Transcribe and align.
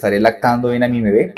estaré 0.00 0.18
lactando 0.18 0.70
bien 0.70 0.82
a 0.82 0.88
mi 0.88 1.02
bebé. 1.02 1.34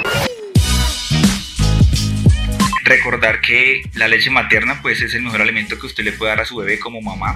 Recordar 2.85 3.41
que 3.41 3.83
la 3.97 4.07
leche 4.07 4.31
materna 4.31 4.79
pues 4.81 5.03
es 5.03 5.15
el 5.15 5.23
mejor 5.23 5.43
alimento 5.43 5.77
que 5.81 5.87
usted 5.87 6.05
le 6.05 6.13
puede 6.13 6.31
dar 6.31 6.43
a 6.43 6.45
su 6.45 6.57
bebé 6.57 6.79
como 6.79 7.03
mamá. 7.03 7.35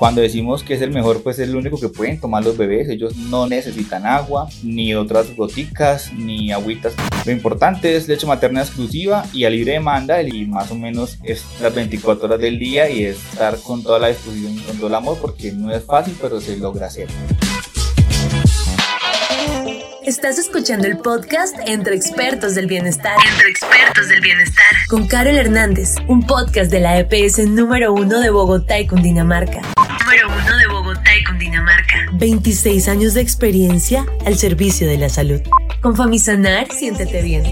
Cuando 0.00 0.20
decimos 0.20 0.64
que 0.64 0.74
es 0.74 0.82
el 0.82 0.90
mejor, 0.90 1.22
pues 1.22 1.38
es 1.38 1.48
el 1.48 1.54
único 1.54 1.78
que 1.78 1.88
pueden 1.88 2.20
tomar 2.20 2.44
los 2.44 2.58
bebés. 2.58 2.88
Ellos 2.88 3.16
no 3.16 3.46
necesitan 3.46 4.04
agua, 4.04 4.48
ni 4.64 4.94
otras 4.96 5.34
goticas, 5.36 6.12
ni 6.12 6.50
agüitas. 6.52 6.94
Lo 7.24 7.30
importante 7.30 7.94
es 7.94 8.08
leche 8.08 8.26
materna 8.26 8.62
exclusiva 8.62 9.24
y 9.32 9.44
a 9.44 9.50
libre 9.50 9.72
demanda 9.72 10.20
y 10.22 10.44
más 10.46 10.72
o 10.72 10.74
menos 10.74 11.18
es 11.22 11.44
las 11.60 11.72
24 11.72 12.26
horas 12.26 12.40
del 12.40 12.58
día 12.58 12.90
y 12.90 13.04
es 13.04 13.16
estar 13.32 13.56
con 13.62 13.84
toda 13.84 14.00
la 14.00 14.08
disposición 14.08 14.54
y 14.54 14.60
con 14.60 14.76
todo 14.76 14.88
el 14.88 14.94
amor 14.96 15.18
porque 15.20 15.52
no 15.52 15.72
es 15.72 15.84
fácil, 15.84 16.16
pero 16.20 16.40
se 16.40 16.56
logra 16.56 16.88
hacer. 16.88 17.06
Estás 20.06 20.38
escuchando 20.38 20.86
el 20.86 20.98
podcast 20.98 21.56
Entre 21.66 21.96
Expertos 21.96 22.54
del 22.54 22.68
Bienestar. 22.68 23.16
Entre 23.28 23.48
Expertos 23.48 24.08
del 24.08 24.20
Bienestar. 24.20 24.64
Con 24.88 25.08
Carol 25.08 25.34
Hernández, 25.34 25.96
un 26.06 26.24
podcast 26.24 26.70
de 26.70 26.78
la 26.78 26.96
EPS 27.00 27.48
número 27.48 27.92
uno 27.92 28.20
de 28.20 28.30
Bogotá 28.30 28.78
y 28.78 28.86
Cundinamarca. 28.86 29.62
Número 30.04 30.28
uno 30.28 30.56
de 30.58 30.66
Bogotá 30.68 31.16
y 31.16 31.24
Cundinamarca. 31.24 32.06
26 32.12 32.86
años 32.86 33.14
de 33.14 33.22
experiencia 33.22 34.06
al 34.24 34.36
servicio 34.36 34.86
de 34.86 34.96
la 34.96 35.08
salud. 35.08 35.40
Con 35.82 35.96
Famisanar, 35.96 36.70
siéntete 36.70 37.20
bien. 37.22 37.42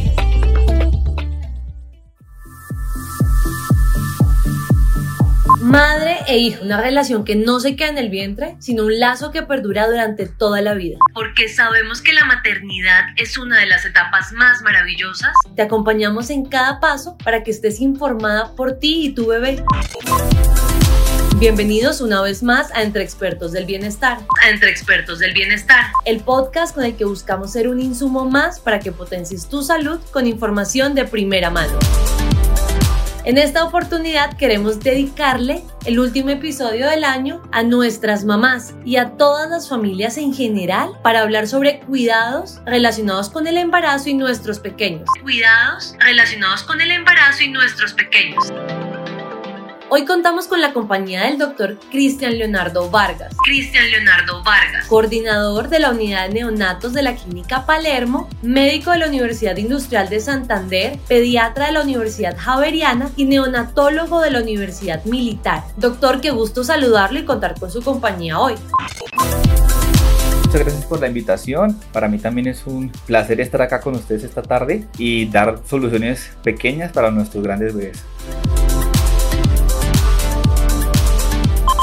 Madre 5.75 6.19
e 6.29 6.39
hijo, 6.39 6.63
una 6.63 6.81
relación 6.81 7.25
que 7.25 7.35
no 7.35 7.59
se 7.59 7.75
queda 7.75 7.89
en 7.89 7.99
el 7.99 8.09
vientre, 8.09 8.55
sino 8.61 8.85
un 8.85 9.01
lazo 9.01 9.33
que 9.33 9.43
perdura 9.43 9.89
durante 9.89 10.29
toda 10.29 10.61
la 10.61 10.75
vida. 10.75 10.99
Porque 11.15 11.49
sabemos 11.49 12.01
que 12.01 12.13
la 12.13 12.25
maternidad 12.25 13.07
es 13.17 13.37
una 13.37 13.59
de 13.59 13.67
las 13.67 13.85
etapas 13.85 14.31
más 14.31 14.63
maravillosas. 14.63 15.33
Te 15.57 15.63
acompañamos 15.63 16.31
en 16.31 16.45
cada 16.45 16.79
paso 16.79 17.19
para 17.25 17.43
que 17.43 17.51
estés 17.51 17.81
informada 17.81 18.55
por 18.55 18.79
ti 18.79 19.07
y 19.07 19.15
tu 19.17 19.27
bebé. 19.27 19.65
Bienvenidos 21.39 22.01
una 22.01 22.23
vez 22.23 22.45
más 22.45 22.71
a 22.71 22.85
Entre 22.85 23.03
Expertos 23.03 23.51
del 23.51 23.67
Bienestar. 23.67 24.19
A 24.45 24.51
Entre 24.51 24.71
Expertos 24.71 25.19
del 25.19 25.33
Bienestar. 25.33 25.87
El 26.05 26.21
podcast 26.21 26.77
con 26.77 26.85
el 26.85 26.95
que 26.95 27.05
buscamos 27.05 27.51
ser 27.51 27.67
un 27.67 27.81
insumo 27.81 28.31
más 28.31 28.61
para 28.61 28.79
que 28.79 28.93
potencies 28.93 29.49
tu 29.49 29.65
salud 29.65 29.99
con 30.13 30.29
información 30.29 30.95
de 30.95 31.05
primera 31.05 31.51
mano. 31.51 31.77
En 33.25 33.39
esta 33.39 33.65
oportunidad 33.65 34.37
queremos 34.37 34.81
dedicarle 34.81 35.63
el 35.87 35.99
último 35.99 36.29
episodio 36.29 36.87
del 36.91 37.05
año 37.05 37.43
a 37.53 37.63
nuestras 37.63 38.25
mamás 38.27 38.75
y 38.85 38.97
a 38.97 39.13
todas 39.13 39.49
las 39.49 39.67
familias 39.67 40.19
en 40.19 40.35
general 40.35 40.91
para 41.03 41.23
hablar 41.23 41.49
sobre 41.49 41.81
cuidados 41.81 42.61
relacionados 42.67 43.31
con 43.31 43.47
el 43.47 43.57
embarazo 43.57 44.11
y 44.11 44.15
nuestros 44.15 44.59
pequeños. 44.59 45.09
Cuidados 45.23 45.97
relacionados 46.01 46.65
con 46.65 46.83
el 46.83 46.91
embarazo 46.91 47.45
y 47.45 47.49
nuestros 47.49 47.95
pequeños. 47.95 48.53
Hoy 49.91 50.07
contamos 50.07 50.49
con 50.49 50.63
la 50.63 50.73
compañía 50.73 51.25
del 51.25 51.37
doctor 51.37 51.79
Cristian 51.91 52.39
Leonardo 52.39 52.91
Vargas. 52.91 53.37
Cristian 53.45 53.91
Leonardo 53.91 54.43
Vargas, 54.43 54.87
coordinador 54.87 55.69
de 55.69 55.79
la 55.79 55.91
unidad 55.91 56.29
de 56.29 56.35
neonatos 56.35 56.95
de 56.95 57.03
la 57.03 57.15
Clínica 57.15 57.67
Palermo, 57.67 58.29
médico 58.41 58.93
de 58.93 58.99
la 58.99 59.09
Universidad 59.09 59.57
Industrial 59.59 60.09
de 60.09 60.21
Santander, 60.21 60.99
pediatra 61.07 61.67
de 61.67 61.73
la 61.73 61.83
Universidad 61.83 62.35
Javeriana 62.37 63.11
y 63.17 63.27
neonatólogo 63.27 64.21
de 64.21 64.31
la 64.31 64.41
Universidad 64.41 65.05
Militar. 65.05 65.65
Doctor, 65.77 66.23
qué 66.23 66.31
gusto 66.31 66.65
saludarlo 66.65 67.19
y 67.19 67.25
contar 67.27 67.61
con 67.61 67.71
su 67.71 67.83
compañía 67.83 68.39
hoy. 68.39 68.55
Muchas 70.47 70.61
gracias 70.61 70.85
por 70.87 71.01
la 71.01 71.09
invitación. 71.09 71.79
Para 71.93 72.09
mí 72.09 72.19
también 72.19 72.49
es 72.49 72.67
un 72.67 72.91
placer 73.07 73.41
estar 73.41 73.61
acá 73.61 73.81
con 73.81 73.95
ustedes 73.97 74.25
esta 74.25 74.41
tarde 74.41 74.87
y 74.97 75.27
dar 75.27 75.61
soluciones 75.69 76.31
pequeñas 76.43 76.91
para 76.93 77.11
nuestros 77.11 77.45
grandes 77.45 77.75
bebés. 77.75 78.03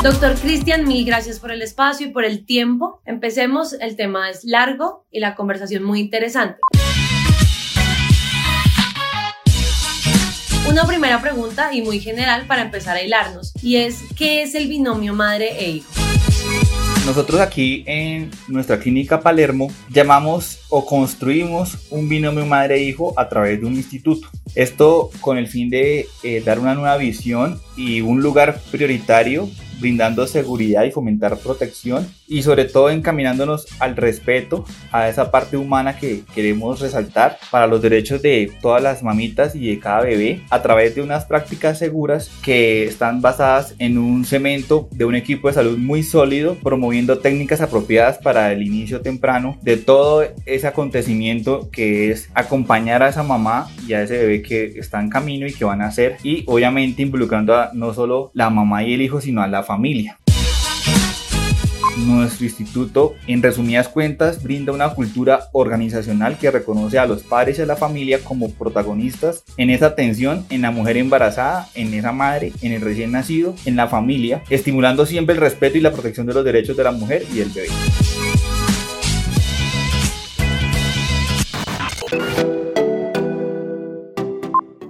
Doctor 0.04 0.34
Cristian, 0.34 0.88
mil 0.88 1.06
gracias 1.06 1.40
por 1.40 1.52
el 1.52 1.62
espacio 1.62 2.08
y 2.08 2.10
por 2.10 2.26
el 2.26 2.44
tiempo. 2.44 3.02
Empecemos, 3.06 3.74
el 3.74 3.96
tema 3.96 4.32
es 4.32 4.44
largo 4.44 5.06
y 5.12 5.20
la 5.20 5.36
conversación 5.36 5.84
muy 5.84 6.00
interesante. 6.00 6.58
Una 10.68 10.86
primera 10.88 11.22
pregunta 11.22 11.72
y 11.72 11.84
muy 11.84 12.00
general 12.00 12.48
para 12.48 12.64
empezar 12.64 12.98
a 12.98 13.04
hilarnos 13.04 13.54
y 13.62 13.76
es 13.76 14.00
¿qué 14.16 14.42
es 14.42 14.56
el 14.56 14.68
binomio 14.68 15.14
madre 15.14 15.52
e 15.60 15.70
hijo? 15.70 15.92
Nosotros 17.06 17.40
aquí 17.40 17.84
en 17.86 18.32
nuestra 18.48 18.80
clínica 18.80 19.22
Palermo 19.22 19.72
llamamos 19.88 20.62
o 20.70 20.84
construimos 20.84 21.78
un 21.92 22.10
binomio 22.10 22.48
madre-hijo 22.48 23.14
a 23.18 23.30
través 23.30 23.60
de 23.60 23.68
un 23.68 23.76
instituto. 23.76 24.28
Esto 24.56 25.12
con 25.20 25.38
el 25.38 25.48
fin 25.48 25.70
de 25.70 26.08
eh, 26.24 26.42
dar 26.44 26.60
una 26.60 26.74
nueva 26.74 26.98
visión 26.98 27.62
y 27.78 28.02
un 28.02 28.22
lugar 28.22 28.60
prioritario 28.72 29.48
brindando 29.82 30.28
seguridad 30.28 30.84
y 30.84 30.92
fomentar 30.92 31.38
protección 31.38 32.08
y 32.28 32.44
sobre 32.44 32.66
todo 32.66 32.90
encaminándonos 32.90 33.68
al 33.80 33.98
respeto 33.98 34.64
a 34.92 35.10
esa 35.10 35.32
parte 35.32 35.58
humana 35.58 35.98
que 35.98 36.22
queremos 36.34 36.80
resaltar 36.80 37.38
para 37.50 37.68
los 37.68 37.82
derechos 37.82 38.22
de 38.22 38.52
todas 38.62 38.82
las 38.82 39.04
mamitas 39.04 39.56
y 39.56 39.68
de 39.68 39.80
cada 39.80 40.02
bebé 40.02 40.42
a 40.50 40.62
través 40.62 40.96
de 40.96 41.02
unas 41.02 41.26
prácticas 41.26 41.80
seguras 41.80 42.32
que 42.44 42.86
están 42.86 43.22
basadas 43.22 43.76
en 43.80 43.98
un 43.98 44.24
cemento 44.24 44.88
de 44.92 45.06
un 45.06 45.16
equipo 45.16 45.48
de 45.48 45.56
salud 45.56 45.78
muy 45.78 46.04
sólido 46.04 46.56
promoviendo 46.56 47.20
técnicas 47.20 47.62
apropiadas 47.62 48.18
para 48.20 48.52
el 48.54 48.64
inicio 48.64 49.02
temprano 49.02 49.58
de 49.62 49.78
todo 49.78 50.24
ese 50.46 50.68
acontecimiento 50.68 51.70
que 51.72 52.12
es 52.12 52.30
acompañar 52.34 53.04
a 53.04 53.10
esa 53.10 53.24
mamá 53.24 53.68
y 53.88 53.94
a 53.94 54.04
ese 54.04 54.18
bebé 54.18 54.42
que 54.42 54.66
está 54.78 55.02
en 55.02 55.10
camino 55.10 55.48
y 55.48 55.54
que 55.54 55.66
van 55.66 55.82
a 55.82 55.88
hacer 55.88 56.18
y 56.24 56.44
obviamente 56.48 57.02
involucrando 57.02 57.56
a 57.56 57.72
no 57.74 57.94
solo 57.94 58.32
la 58.34 58.50
mamá 58.50 58.84
y 58.84 58.94
el 58.94 59.02
hijo 59.02 59.22
sino 59.22 59.42
a 59.42 59.48
la 59.48 59.64
familia. 59.64 59.71
Nuestro 61.98 62.46
instituto, 62.46 63.16
en 63.28 63.44
resumidas 63.44 63.90
cuentas, 63.90 64.42
brinda 64.42 64.72
una 64.72 64.94
cultura 64.94 65.50
organizacional 65.52 66.38
que 66.38 66.50
reconoce 66.50 66.98
a 66.98 67.06
los 67.06 67.22
padres 67.22 67.60
y 67.60 67.62
a 67.62 67.66
la 67.66 67.76
familia 67.76 68.20
como 68.24 68.50
protagonistas 68.52 69.44
en 69.58 69.70
esa 69.70 69.88
atención 69.88 70.46
en 70.50 70.62
la 70.62 70.72
mujer 70.72 70.98
embarazada, 70.98 71.68
en 71.76 71.94
esa 71.94 72.12
madre, 72.12 72.54
en 72.62 72.72
el 72.72 72.82
recién 72.82 73.12
nacido, 73.12 73.56
en 73.66 73.76
la 73.76 73.88
familia, 73.88 74.42
estimulando 74.50 75.06
siempre 75.06 75.36
el 75.36 75.42
respeto 75.42 75.78
y 75.78 75.82
la 75.82 75.92
protección 75.92 76.26
de 76.26 76.34
los 76.34 76.46
derechos 76.46 76.78
de 76.78 76.84
la 76.84 76.92
mujer 76.92 77.26
y 77.34 77.42
el 77.42 77.50
bebé. 77.50 77.68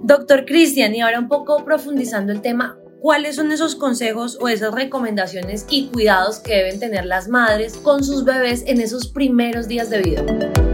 Doctor 0.03 0.45
Cristian, 0.45 0.93
y 0.93 1.01
ahora 1.01 1.19
un 1.19 1.29
poco 1.29 1.63
profundizando 1.63 2.31
el 2.33 2.41
tema, 2.41 2.77
cuáles 3.01 3.35
son 3.35 3.51
esos 3.51 3.75
consejos 3.75 4.37
o 4.39 4.47
esas 4.47 4.73
recomendaciones 4.73 5.65
y 5.69 5.87
cuidados 5.87 6.37
que 6.39 6.55
deben 6.55 6.79
tener 6.79 7.05
las 7.05 7.27
madres 7.27 7.75
con 7.77 8.03
sus 8.03 8.23
bebés 8.23 8.63
en 8.67 8.79
esos 8.79 9.07
primeros 9.07 9.67
días 9.67 9.89
de 9.89 10.01
vida. 10.01 10.70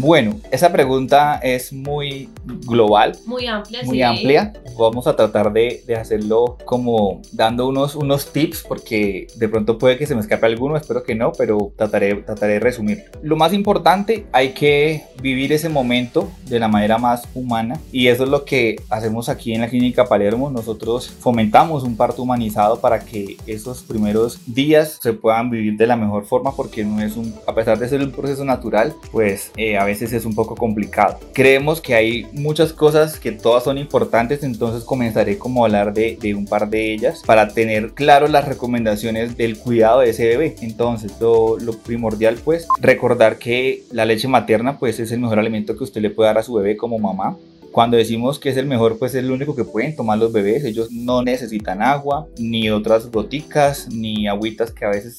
Bueno, 0.00 0.36
esa 0.52 0.70
pregunta 0.70 1.40
es 1.42 1.72
muy 1.72 2.28
global. 2.44 3.16
Muy 3.26 3.48
amplia. 3.48 3.82
Muy 3.82 4.00
amplia. 4.00 4.52
Vamos 4.78 5.08
a 5.08 5.16
tratar 5.16 5.52
de, 5.52 5.82
de, 5.88 5.96
hacerlo 5.96 6.56
como 6.64 7.20
dando 7.32 7.66
unos, 7.66 7.96
unos 7.96 8.32
tips 8.32 8.62
porque 8.62 9.26
de 9.34 9.48
pronto 9.48 9.76
puede 9.76 9.98
que 9.98 10.06
se 10.06 10.14
me 10.14 10.20
escape 10.20 10.46
alguno, 10.46 10.76
espero 10.76 11.02
que 11.02 11.16
no, 11.16 11.32
pero 11.32 11.72
trataré, 11.76 12.14
trataré 12.14 12.54
de 12.54 12.60
resumir. 12.60 13.06
Lo 13.22 13.34
más 13.34 13.52
importante, 13.52 14.26
hay 14.30 14.50
que 14.50 15.02
vivir 15.20 15.52
ese 15.52 15.68
momento 15.68 16.30
de 16.46 16.60
la 16.60 16.68
manera 16.68 16.98
más 16.98 17.26
humana 17.34 17.80
y 17.90 18.06
eso 18.06 18.22
es 18.22 18.30
lo 18.30 18.44
que 18.44 18.76
hacemos 18.90 19.28
aquí 19.28 19.52
en 19.52 19.62
la 19.62 19.68
clínica 19.68 20.04
Palermo. 20.04 20.48
Nosotros 20.48 21.10
fomentamos 21.10 21.82
un 21.82 21.96
parto 21.96 22.22
humanizado 22.22 22.80
para 22.80 23.00
que 23.00 23.36
esos 23.48 23.82
primeros 23.82 24.38
días 24.46 25.00
se 25.02 25.12
puedan 25.12 25.50
vivir 25.50 25.76
de 25.76 25.88
la 25.88 25.96
mejor 25.96 26.24
forma 26.24 26.54
porque 26.54 26.84
no 26.84 27.02
es 27.02 27.16
un, 27.16 27.34
a 27.48 27.54
pesar 27.54 27.80
de 27.80 27.88
ser 27.88 28.00
un 28.00 28.12
proceso 28.12 28.44
natural, 28.44 28.94
pues 29.10 29.50
eh, 29.56 29.76
a 29.76 29.87
veces 29.88 30.12
es 30.12 30.24
un 30.24 30.34
poco 30.34 30.54
complicado. 30.54 31.18
Creemos 31.32 31.80
que 31.80 31.94
hay 31.94 32.26
muchas 32.32 32.72
cosas 32.72 33.18
que 33.18 33.32
todas 33.32 33.64
son 33.64 33.78
importantes, 33.78 34.42
entonces 34.42 34.84
comenzaré 34.84 35.38
como 35.38 35.62
a 35.62 35.66
hablar 35.66 35.92
de, 35.92 36.34
un 36.34 36.46
par 36.46 36.68
de 36.68 36.92
ellas 36.92 37.22
para 37.26 37.48
tener 37.48 37.92
claro 37.92 38.28
las 38.28 38.46
recomendaciones 38.46 39.36
del 39.36 39.58
cuidado 39.58 40.00
de 40.00 40.10
ese 40.10 40.26
bebé. 40.26 40.56
Entonces, 40.60 41.12
lo, 41.20 41.58
lo, 41.58 41.72
primordial 41.78 42.36
pues 42.44 42.66
recordar 42.80 43.38
que 43.38 43.84
la 43.92 44.04
leche 44.04 44.28
materna 44.28 44.78
pues 44.78 45.00
es 45.00 45.10
el 45.10 45.20
mejor 45.20 45.38
alimento 45.38 45.76
que 45.76 45.84
usted 45.84 46.02
le 46.02 46.10
puede 46.10 46.28
dar 46.28 46.38
a 46.38 46.42
su 46.42 46.54
bebé 46.54 46.76
como 46.76 46.98
mamá. 46.98 47.36
Cuando 47.72 47.96
decimos 47.96 48.38
que 48.38 48.50
es 48.50 48.56
el 48.56 48.66
mejor, 48.66 48.98
pues 48.98 49.14
es 49.14 49.22
el 49.22 49.30
único 49.30 49.54
que 49.54 49.64
pueden 49.64 49.94
tomar 49.94 50.18
los 50.18 50.32
bebés. 50.32 50.64
Ellos 50.64 50.90
no 50.90 51.22
necesitan 51.22 51.82
agua, 51.82 52.26
ni 52.38 52.70
otras 52.70 53.10
goticas, 53.10 53.88
ni 53.88 54.26
agüitas 54.26 54.72
que 54.72 54.84
a 54.84 54.90
veces 54.90 55.16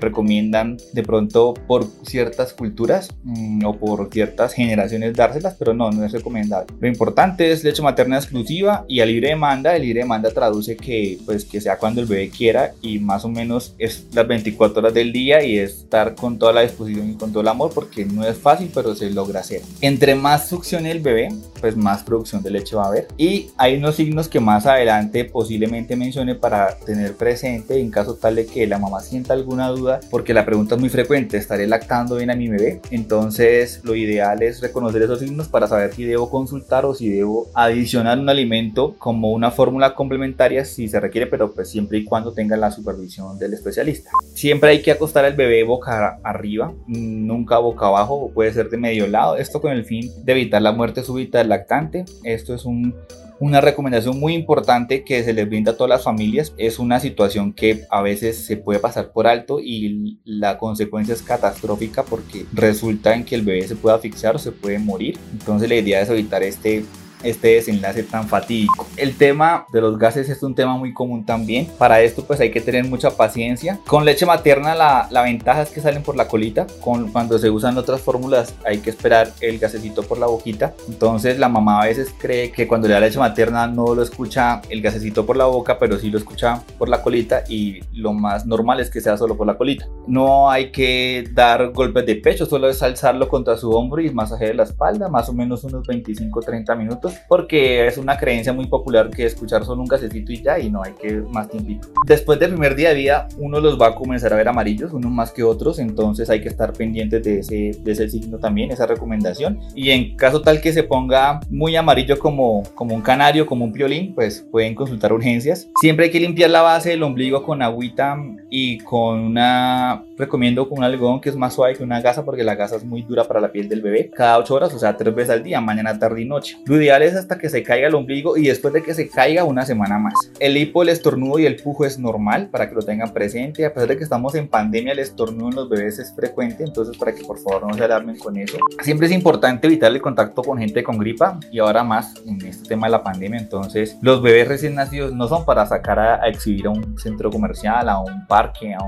recomiendan 0.00 0.78
de 0.92 1.02
pronto 1.02 1.54
por 1.66 1.86
ciertas 2.04 2.52
culturas 2.52 3.10
mm, 3.24 3.64
o 3.64 3.76
por 3.76 4.10
ciertas 4.12 4.54
generaciones 4.54 5.14
dárselas, 5.14 5.56
pero 5.58 5.74
no, 5.74 5.90
no 5.90 6.04
es 6.04 6.12
recomendable. 6.12 6.74
Lo 6.80 6.88
importante 6.88 7.52
es 7.52 7.64
leche 7.64 7.82
materna 7.82 8.16
exclusiva 8.16 8.84
y 8.88 9.00
a 9.00 9.06
libre 9.06 9.28
demanda. 9.28 9.76
El 9.76 9.82
libre 9.82 10.00
demanda 10.00 10.30
traduce 10.30 10.76
que 10.76 11.18
pues 11.24 11.44
que 11.44 11.60
sea 11.60 11.78
cuando 11.78 12.00
el 12.00 12.06
bebé 12.06 12.30
quiera 12.30 12.72
y 12.82 12.98
más 12.98 13.24
o 13.24 13.28
menos 13.28 13.74
es 13.78 14.06
las 14.12 14.26
24 14.26 14.80
horas 14.80 14.94
del 14.94 15.12
día 15.12 15.42
y 15.42 15.58
estar 15.58 16.14
con 16.14 16.38
toda 16.38 16.52
la 16.52 16.62
disposición 16.62 17.10
y 17.10 17.14
con 17.14 17.30
todo 17.30 17.42
el 17.42 17.48
amor 17.48 17.72
porque 17.74 18.04
no 18.04 18.24
es 18.24 18.38
fácil, 18.38 18.70
pero 18.74 18.94
se 18.94 19.10
logra 19.10 19.40
hacer. 19.40 19.62
Entre 19.80 20.14
más 20.14 20.48
succione 20.48 20.90
el 20.90 21.00
bebé, 21.00 21.28
pues 21.60 21.76
más 21.76 22.02
producción 22.02 22.42
de 22.42 22.50
leche 22.50 22.76
va 22.76 22.84
a 22.84 22.88
haber. 22.88 23.08
Y 23.16 23.50
hay 23.56 23.76
unos 23.76 23.96
signos 23.96 24.28
que 24.28 24.40
más 24.40 24.66
adelante 24.66 25.24
posiblemente 25.24 25.96
mencione 25.96 26.34
para 26.34 26.76
tener 26.78 27.14
presente 27.14 27.78
en 27.78 27.90
caso 27.90 28.14
tal 28.14 28.36
de 28.36 28.46
que 28.46 28.66
la 28.66 28.78
mamá 28.78 29.00
sienta 29.00 29.34
alguna 29.34 29.68
duda, 29.68 29.89
porque 30.10 30.34
la 30.34 30.44
pregunta 30.44 30.74
es 30.74 30.80
muy 30.80 30.90
frecuente, 30.90 31.36
¿estaré 31.36 31.66
lactando 31.66 32.16
bien 32.16 32.30
a 32.30 32.36
mi 32.36 32.48
bebé? 32.48 32.80
Entonces 32.90 33.80
lo 33.82 33.94
ideal 33.94 34.42
es 34.42 34.60
reconocer 34.60 35.02
esos 35.02 35.20
signos 35.20 35.48
para 35.48 35.66
saber 35.66 35.92
si 35.92 36.04
debo 36.04 36.30
consultar 36.30 36.84
o 36.84 36.94
si 36.94 37.08
debo 37.08 37.48
adicionar 37.54 38.18
un 38.18 38.28
alimento 38.28 38.94
como 38.98 39.32
una 39.32 39.50
fórmula 39.50 39.94
complementaria 39.94 40.64
si 40.64 40.88
se 40.88 41.00
requiere, 41.00 41.26
pero 41.26 41.52
pues 41.52 41.68
siempre 41.68 41.98
y 41.98 42.04
cuando 42.04 42.32
tenga 42.32 42.56
la 42.56 42.70
supervisión 42.70 43.38
del 43.38 43.54
especialista. 43.54 44.10
Siempre 44.34 44.70
hay 44.70 44.82
que 44.82 44.92
acostar 44.92 45.24
al 45.24 45.34
bebé 45.34 45.64
boca 45.64 46.18
arriba, 46.22 46.72
nunca 46.86 47.58
boca 47.58 47.86
abajo, 47.86 48.14
o 48.14 48.30
puede 48.30 48.52
ser 48.52 48.70
de 48.70 48.76
medio 48.76 49.06
lado, 49.06 49.36
esto 49.36 49.60
con 49.60 49.72
el 49.72 49.84
fin 49.84 50.10
de 50.24 50.32
evitar 50.32 50.62
la 50.62 50.72
muerte 50.72 51.02
súbita 51.02 51.38
del 51.38 51.48
lactante. 51.48 52.04
Esto 52.24 52.54
es 52.54 52.64
un 52.64 52.94
una 53.40 53.62
recomendación 53.62 54.20
muy 54.20 54.34
importante 54.34 55.02
que 55.02 55.24
se 55.24 55.32
les 55.32 55.48
brinda 55.48 55.72
a 55.72 55.76
todas 55.76 55.88
las 55.88 56.04
familias 56.04 56.52
es 56.58 56.78
una 56.78 57.00
situación 57.00 57.54
que 57.54 57.86
a 57.90 58.02
veces 58.02 58.44
se 58.44 58.58
puede 58.58 58.78
pasar 58.78 59.12
por 59.12 59.26
alto 59.26 59.60
y 59.60 60.18
la 60.24 60.58
consecuencia 60.58 61.14
es 61.14 61.22
catastrófica 61.22 62.02
porque 62.02 62.44
resulta 62.52 63.14
en 63.14 63.24
que 63.24 63.34
el 63.34 63.42
bebé 63.42 63.66
se 63.66 63.76
puede 63.76 63.96
asfixiar 63.96 64.36
o 64.36 64.38
se 64.38 64.52
puede 64.52 64.78
morir. 64.78 65.18
Entonces 65.32 65.70
la 65.70 65.76
idea 65.76 66.02
es 66.02 66.10
evitar 66.10 66.42
este 66.42 66.84
este 67.22 67.48
desenlace 67.48 68.02
tan 68.02 68.28
fatídico. 68.28 68.86
El 68.96 69.16
tema 69.16 69.66
de 69.72 69.80
los 69.80 69.98
gases 69.98 70.28
es 70.28 70.42
un 70.42 70.54
tema 70.54 70.76
muy 70.76 70.92
común 70.92 71.24
también. 71.24 71.68
Para 71.78 72.00
esto 72.00 72.24
pues 72.24 72.40
hay 72.40 72.50
que 72.50 72.60
tener 72.60 72.84
mucha 72.84 73.10
paciencia. 73.10 73.78
Con 73.86 74.04
leche 74.04 74.26
materna 74.26 74.74
la, 74.74 75.08
la 75.10 75.22
ventaja 75.22 75.62
es 75.62 75.70
que 75.70 75.80
salen 75.80 76.02
por 76.02 76.16
la 76.16 76.28
colita. 76.28 76.66
Con, 76.80 77.10
cuando 77.12 77.38
se 77.38 77.50
usan 77.50 77.78
otras 77.78 78.00
fórmulas 78.00 78.54
hay 78.64 78.78
que 78.78 78.90
esperar 78.90 79.32
el 79.40 79.58
gasecito 79.58 80.02
por 80.02 80.18
la 80.18 80.26
boquita. 80.26 80.74
Entonces 80.88 81.38
la 81.38 81.48
mamá 81.48 81.82
a 81.82 81.86
veces 81.86 82.14
cree 82.18 82.52
que 82.52 82.66
cuando 82.66 82.88
le 82.88 82.94
da 82.94 83.00
leche 83.00 83.18
materna 83.18 83.66
no 83.66 83.94
lo 83.94 84.02
escucha 84.02 84.62
el 84.68 84.82
gasecito 84.82 85.26
por 85.26 85.36
la 85.36 85.46
boca, 85.46 85.78
pero 85.78 85.98
sí 85.98 86.10
lo 86.10 86.18
escucha 86.18 86.62
por 86.78 86.88
la 86.88 87.02
colita 87.02 87.44
y 87.48 87.80
lo 87.92 88.12
más 88.12 88.46
normal 88.46 88.80
es 88.80 88.90
que 88.90 89.00
sea 89.00 89.16
solo 89.16 89.36
por 89.36 89.46
la 89.46 89.56
colita. 89.56 89.86
No 90.06 90.50
hay 90.50 90.70
que 90.70 91.28
dar 91.32 91.70
golpes 91.72 92.06
de 92.06 92.16
pecho, 92.16 92.46
solo 92.46 92.68
es 92.68 92.82
alzarlo 92.82 93.28
contra 93.28 93.56
su 93.56 93.70
hombro 93.70 94.02
y 94.02 94.10
masajear 94.10 94.54
la 94.54 94.64
espalda, 94.64 95.08
más 95.08 95.28
o 95.28 95.32
menos 95.32 95.64
unos 95.64 95.86
25-30 95.86 96.76
minutos 96.76 97.09
porque 97.28 97.86
es 97.86 97.98
una 97.98 98.18
creencia 98.18 98.52
muy 98.52 98.66
popular 98.66 99.10
que 99.10 99.26
escuchar 99.26 99.64
solo 99.64 99.82
un 99.82 99.88
gasecito 99.88 100.32
y 100.32 100.42
ya 100.42 100.58
y 100.58 100.70
no 100.70 100.82
hay 100.82 100.92
que 100.92 101.12
más 101.30 101.48
tiempito. 101.48 101.88
Después 102.06 102.38
del 102.38 102.50
primer 102.50 102.74
día 102.74 102.90
de 102.90 102.94
vida 102.94 103.28
uno 103.38 103.60
los 103.60 103.80
va 103.80 103.88
a 103.88 103.94
comenzar 103.94 104.32
a 104.32 104.36
ver 104.36 104.48
amarillos, 104.48 104.92
unos 104.92 105.10
más 105.10 105.30
que 105.32 105.42
otros, 105.42 105.78
entonces 105.78 106.30
hay 106.30 106.40
que 106.40 106.48
estar 106.48 106.72
pendientes 106.72 107.22
de 107.22 107.40
ese, 107.40 107.78
de 107.80 107.92
ese 107.92 108.08
signo 108.08 108.38
también, 108.38 108.70
esa 108.70 108.86
recomendación. 108.86 109.60
Y 109.74 109.90
en 109.90 110.16
caso 110.16 110.42
tal 110.42 110.60
que 110.60 110.72
se 110.72 110.82
ponga 110.82 111.40
muy 111.50 111.76
amarillo 111.76 112.18
como, 112.18 112.62
como 112.74 112.94
un 112.94 113.02
canario, 113.02 113.46
como 113.46 113.64
un 113.64 113.72
piolín, 113.72 114.14
pues 114.14 114.46
pueden 114.50 114.74
consultar 114.74 115.12
urgencias. 115.12 115.68
Siempre 115.80 116.06
hay 116.06 116.10
que 116.10 116.20
limpiar 116.20 116.50
la 116.50 116.62
base 116.62 116.90
del 116.90 117.02
ombligo 117.02 117.42
con 117.42 117.62
agüita 117.62 118.16
y 118.50 118.78
con 118.78 119.20
una, 119.20 120.04
recomiendo 120.20 120.68
con 120.68 120.78
un 120.78 120.84
algodón 120.84 121.20
que 121.20 121.28
es 121.30 121.36
más 121.36 121.54
suave 121.54 121.74
que 121.74 121.82
una 121.82 122.00
gasa 122.00 122.24
porque 122.24 122.44
la 122.44 122.54
gasa 122.54 122.76
es 122.76 122.84
muy 122.84 123.02
dura 123.02 123.24
para 123.24 123.40
la 123.40 123.50
piel 123.50 123.68
del 123.68 123.82
bebé. 123.82 124.10
Cada 124.10 124.38
8 124.38 124.54
horas, 124.54 124.74
o 124.74 124.78
sea, 124.78 124.96
3 124.96 125.14
veces 125.14 125.30
al 125.30 125.42
día, 125.42 125.60
mañana, 125.60 125.98
tarde 125.98 126.22
y 126.22 126.24
noche. 126.24 126.58
Lo 126.66 126.76
ideal 126.76 127.02
es 127.02 127.14
hasta 127.14 127.38
que 127.38 127.48
se 127.48 127.62
caiga 127.62 127.88
el 127.88 127.94
ombligo 127.94 128.36
y 128.36 128.46
después 128.46 128.72
de 128.74 128.82
que 128.82 128.94
se 128.94 129.08
caiga 129.08 129.44
una 129.44 129.64
semana 129.64 129.98
más. 129.98 130.14
El 130.38 130.56
hipo, 130.56 130.82
el 130.82 130.90
estornudo 130.90 131.38
y 131.38 131.46
el 131.46 131.56
pujo 131.56 131.84
es 131.84 131.98
normal 131.98 132.48
para 132.50 132.68
que 132.68 132.74
lo 132.74 132.82
tengan 132.82 133.12
presente. 133.12 133.64
A 133.64 133.72
pesar 133.72 133.88
de 133.88 133.96
que 133.96 134.04
estamos 134.04 134.34
en 134.34 134.48
pandemia, 134.48 134.92
el 134.92 134.98
estornudo 134.98 135.48
en 135.48 135.56
los 135.56 135.68
bebés 135.68 135.98
es 135.98 136.14
frecuente, 136.14 136.64
entonces 136.64 136.96
para 136.96 137.14
que 137.14 137.24
por 137.24 137.38
favor 137.38 137.66
no 137.66 137.74
se 137.74 137.84
alarmen 137.84 138.18
con 138.18 138.36
eso. 138.36 138.58
Siempre 138.82 139.06
es 139.06 139.12
importante 139.12 139.66
evitar 139.66 139.90
el 139.90 140.00
contacto 140.00 140.42
con 140.42 140.58
gente 140.58 140.82
con 140.82 140.98
gripa 140.98 141.38
y 141.50 141.58
ahora 141.58 141.84
más 141.84 142.14
en 142.26 142.44
este 142.44 142.68
tema 142.68 142.86
de 142.86 142.92
la 142.92 143.02
pandemia. 143.02 143.40
Entonces, 143.40 143.98
los 144.02 144.22
bebés 144.22 144.48
recién 144.48 144.74
nacidos 144.74 145.12
no 145.12 145.28
son 145.28 145.44
para 145.44 145.66
sacar 145.66 145.98
a, 145.98 146.28
exhibir 146.28 146.66
a 146.66 146.70
un 146.70 146.98
centro 146.98 147.30
comercial, 147.30 147.88
a 147.88 147.98
un 147.98 148.26
parque, 148.26 148.74
a, 148.74 148.78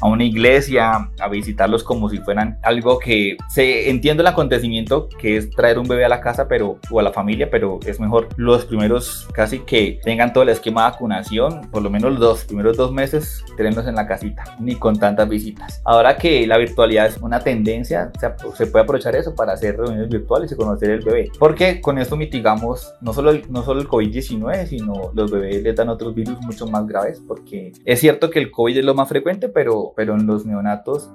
a 0.00 0.08
una 0.08 0.24
iglesia, 0.24 0.75
a 0.78 1.10
visitarlos 1.30 1.82
como 1.82 2.08
si 2.08 2.18
fueran 2.18 2.58
algo 2.62 2.98
que 2.98 3.36
se 3.48 3.90
entiende 3.90 4.22
el 4.22 4.26
acontecimiento 4.26 5.08
que 5.18 5.36
es 5.36 5.50
traer 5.50 5.78
un 5.78 5.88
bebé 5.88 6.04
a 6.04 6.08
la 6.08 6.20
casa, 6.20 6.48
pero 6.48 6.78
o 6.90 7.00
a 7.00 7.02
la 7.02 7.12
familia, 7.12 7.48
pero 7.50 7.78
es 7.86 8.00
mejor 8.00 8.28
los 8.36 8.64
primeros 8.64 9.28
casi 9.32 9.60
que 9.60 10.00
tengan 10.02 10.32
todo 10.32 10.42
el 10.42 10.50
esquema 10.50 10.84
de 10.84 10.90
vacunación, 10.90 11.68
por 11.70 11.82
lo 11.82 11.90
menos 11.90 12.18
los 12.18 12.44
primeros 12.44 12.76
dos 12.76 12.92
meses, 12.92 13.44
tenerlos 13.56 13.86
en 13.86 13.94
la 13.94 14.06
casita, 14.06 14.44
ni 14.60 14.76
con 14.76 14.98
tantas 14.98 15.28
visitas. 15.28 15.80
Ahora 15.84 16.16
que 16.16 16.46
la 16.46 16.58
virtualidad 16.58 17.06
es 17.06 17.18
una 17.18 17.40
tendencia, 17.40 18.10
se 18.54 18.66
puede 18.66 18.84
aprovechar 18.84 19.16
eso 19.16 19.34
para 19.34 19.52
hacer 19.52 19.76
reuniones 19.76 20.08
virtuales 20.08 20.52
y 20.52 20.56
conocer 20.56 20.90
el 20.90 21.00
bebé, 21.00 21.30
porque 21.38 21.80
con 21.80 21.98
esto 21.98 22.16
mitigamos 22.16 22.94
no 23.00 23.12
solo 23.12 23.30
el, 23.30 23.44
no 23.50 23.62
solo 23.62 23.80
el 23.80 23.88
COVID-19, 23.88 24.66
sino 24.66 25.10
los 25.14 25.30
bebés 25.30 25.62
les 25.62 25.76
dan 25.76 25.88
otros 25.88 26.14
virus 26.14 26.40
mucho 26.42 26.66
más 26.66 26.86
graves, 26.86 27.22
porque 27.26 27.72
es 27.84 28.00
cierto 28.00 28.30
que 28.30 28.38
el 28.38 28.50
COVID 28.50 28.78
es 28.78 28.84
lo 28.84 28.94
más 28.94 29.08
frecuente, 29.08 29.48
pero, 29.48 29.92
pero 29.96 30.14
en 30.14 30.26
los 30.26 30.44
neonatos 30.44 30.65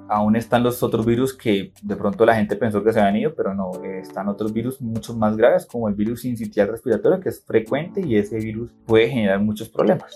aún 0.08 0.36
están 0.36 0.62
los 0.62 0.82
otros 0.82 1.06
virus 1.06 1.34
que 1.34 1.72
de 1.82 1.96
pronto 1.96 2.24
la 2.24 2.34
gente 2.34 2.56
pensó 2.56 2.82
que 2.82 2.92
se 2.92 3.00
habían 3.00 3.16
ido, 3.16 3.34
pero 3.34 3.54
no, 3.54 3.70
están 3.84 4.28
otros 4.28 4.52
virus 4.52 4.80
mucho 4.80 5.14
más 5.14 5.36
graves, 5.36 5.66
como 5.66 5.88
el 5.88 5.94
virus 5.94 6.22
sincitial 6.22 6.68
respiratorio 6.68 7.20
que 7.20 7.28
es 7.28 7.44
frecuente 7.44 8.00
y 8.04 8.16
ese 8.16 8.38
virus 8.38 8.70
puede 8.86 9.08
generar 9.08 9.40
muchos 9.40 9.68
problemas. 9.68 10.12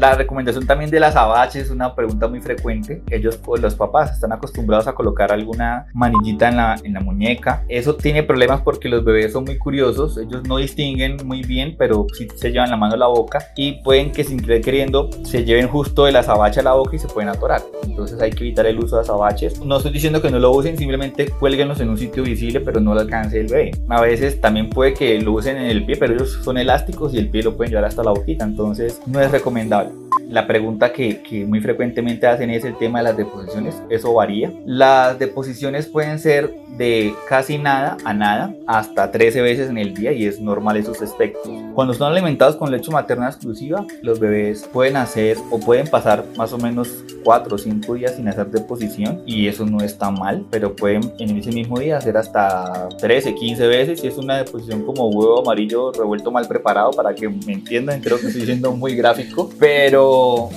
La 0.00 0.14
recomendación 0.14 0.66
también 0.66 0.90
de 0.90 0.98
las 0.98 1.14
abaches 1.14 1.64
es 1.64 1.70
una 1.70 1.94
pregunta 1.94 2.26
muy 2.26 2.40
frecuente. 2.40 3.02
Ellos, 3.10 3.36
pues, 3.36 3.60
los 3.60 3.74
papás, 3.74 4.12
están 4.12 4.32
acostumbrados 4.32 4.86
a 4.86 4.94
colocar 4.94 5.30
alguna 5.30 5.88
manillita 5.92 6.48
en 6.48 6.56
la, 6.94 7.00
muñeca. 7.02 7.64
Eso 7.68 7.96
tiene 7.96 8.22
problemas 8.22 8.62
porque 8.62 8.88
los 8.88 9.04
bebés 9.04 9.34
son 9.34 9.44
muy 9.44 9.58
curiosos. 9.58 10.16
Ellos 10.16 10.42
no 10.48 10.56
distinguen 10.56 11.18
muy 11.26 11.42
bien, 11.42 11.76
pero 11.78 12.06
sí 12.14 12.26
se 12.34 12.50
llevan 12.50 12.70
la 12.70 12.78
mano 12.78 12.94
a 12.94 12.96
la 12.96 13.08
boca 13.08 13.48
y 13.56 13.82
pueden 13.82 14.10
que 14.10 14.24
sin 14.24 14.40
querer 14.40 14.62
queriendo 14.62 15.10
se 15.22 15.44
lleven 15.44 15.68
justo 15.68 16.06
de 16.06 16.12
la 16.12 16.20
azabache 16.20 16.60
a 16.60 16.62
la 16.62 16.72
boca 16.72 16.96
y 16.96 16.98
se 16.98 17.08
pueden 17.08 17.28
atorar. 17.28 17.60
Entonces 17.82 18.18
hay 18.22 18.30
que 18.30 18.44
evitar 18.44 18.64
el 18.64 18.78
uso 18.78 18.96
de 18.96 19.02
azabaches. 19.02 19.60
No 19.62 19.76
estoy 19.76 19.92
diciendo 19.92 20.22
que 20.22 20.30
no 20.30 20.38
lo 20.38 20.50
usen, 20.50 20.78
simplemente 20.78 21.28
cuélguenlos 21.28 21.78
en 21.80 21.90
un 21.90 21.98
sitio 21.98 22.22
visible, 22.22 22.60
pero 22.60 22.80
no 22.80 22.94
lo 22.94 23.00
alcance 23.00 23.38
el 23.38 23.48
bebé. 23.48 23.72
A 23.90 24.00
veces 24.00 24.40
también 24.40 24.70
puede 24.70 24.94
que 24.94 25.20
lo 25.20 25.32
usen 25.32 25.58
en 25.58 25.66
el 25.66 25.84
pie, 25.84 25.96
pero 25.96 26.14
ellos 26.14 26.40
son 26.42 26.56
elásticos 26.56 27.12
y 27.12 27.18
el 27.18 27.28
pie 27.28 27.42
lo 27.42 27.54
pueden 27.54 27.72
llevar 27.72 27.84
hasta 27.84 28.02
la 28.02 28.12
boquita. 28.12 28.44
Entonces 28.44 28.98
no 29.06 29.20
es 29.20 29.30
recomendable. 29.30 29.89
La 30.28 30.46
pregunta 30.46 30.92
que, 30.92 31.22
que, 31.22 31.44
muy 31.44 31.60
frecuentemente 31.60 32.26
hacen 32.26 32.50
es 32.50 32.64
el 32.64 32.76
tema 32.76 32.98
de 32.98 33.04
las 33.04 33.16
deposiciones. 33.16 33.82
Eso 33.90 34.14
varía. 34.14 34.52
Las 34.64 35.18
deposiciones 35.18 35.86
pueden 35.86 36.18
ser 36.20 36.54
de 36.76 37.14
casi 37.28 37.58
nada 37.58 37.96
a 38.04 38.14
nada 38.14 38.54
hasta 38.66 39.10
13 39.10 39.42
veces 39.42 39.70
en 39.70 39.78
el 39.78 39.92
día 39.92 40.12
y 40.12 40.26
es 40.26 40.40
normal 40.40 40.76
esos 40.76 41.02
aspectos. 41.02 41.50
Cuando 41.74 41.94
son 41.94 42.12
alimentados 42.12 42.56
con 42.56 42.70
leche 42.70 42.90
materna 42.90 43.28
exclusiva, 43.28 43.84
los 44.02 44.18
bebés 44.18 44.68
pueden 44.72 44.96
hacer 44.96 45.36
o 45.50 45.58
pueden 45.58 45.88
pasar 45.88 46.24
más 46.36 46.52
o 46.52 46.58
menos 46.58 47.04
4 47.24 47.54
o 47.54 47.58
5 47.58 47.94
días 47.94 48.16
sin 48.16 48.28
hacer 48.28 48.46
deposición 48.50 49.22
y 49.26 49.48
eso 49.48 49.66
no 49.66 49.80
está 49.80 50.10
mal, 50.10 50.46
pero 50.50 50.74
pueden 50.74 51.12
en 51.18 51.36
ese 51.36 51.52
mismo 51.52 51.78
día 51.78 51.98
hacer 51.98 52.16
hasta 52.16 52.88
13, 52.98 53.34
15 53.34 53.66
veces 53.66 54.04
y 54.04 54.06
es 54.08 54.16
una 54.16 54.38
deposición 54.38 54.84
como 54.84 55.08
huevo 55.08 55.40
amarillo 55.40 55.92
revuelto 55.92 56.30
mal 56.30 56.46
preparado 56.48 56.92
para 56.92 57.14
que 57.14 57.28
me 57.28 57.52
entiendan, 57.52 58.00
creo 58.00 58.18
que 58.18 58.28
estoy 58.28 58.46
siendo 58.46 58.72
muy 58.72 58.94
gráfico, 58.94 59.50
pero 59.58 59.79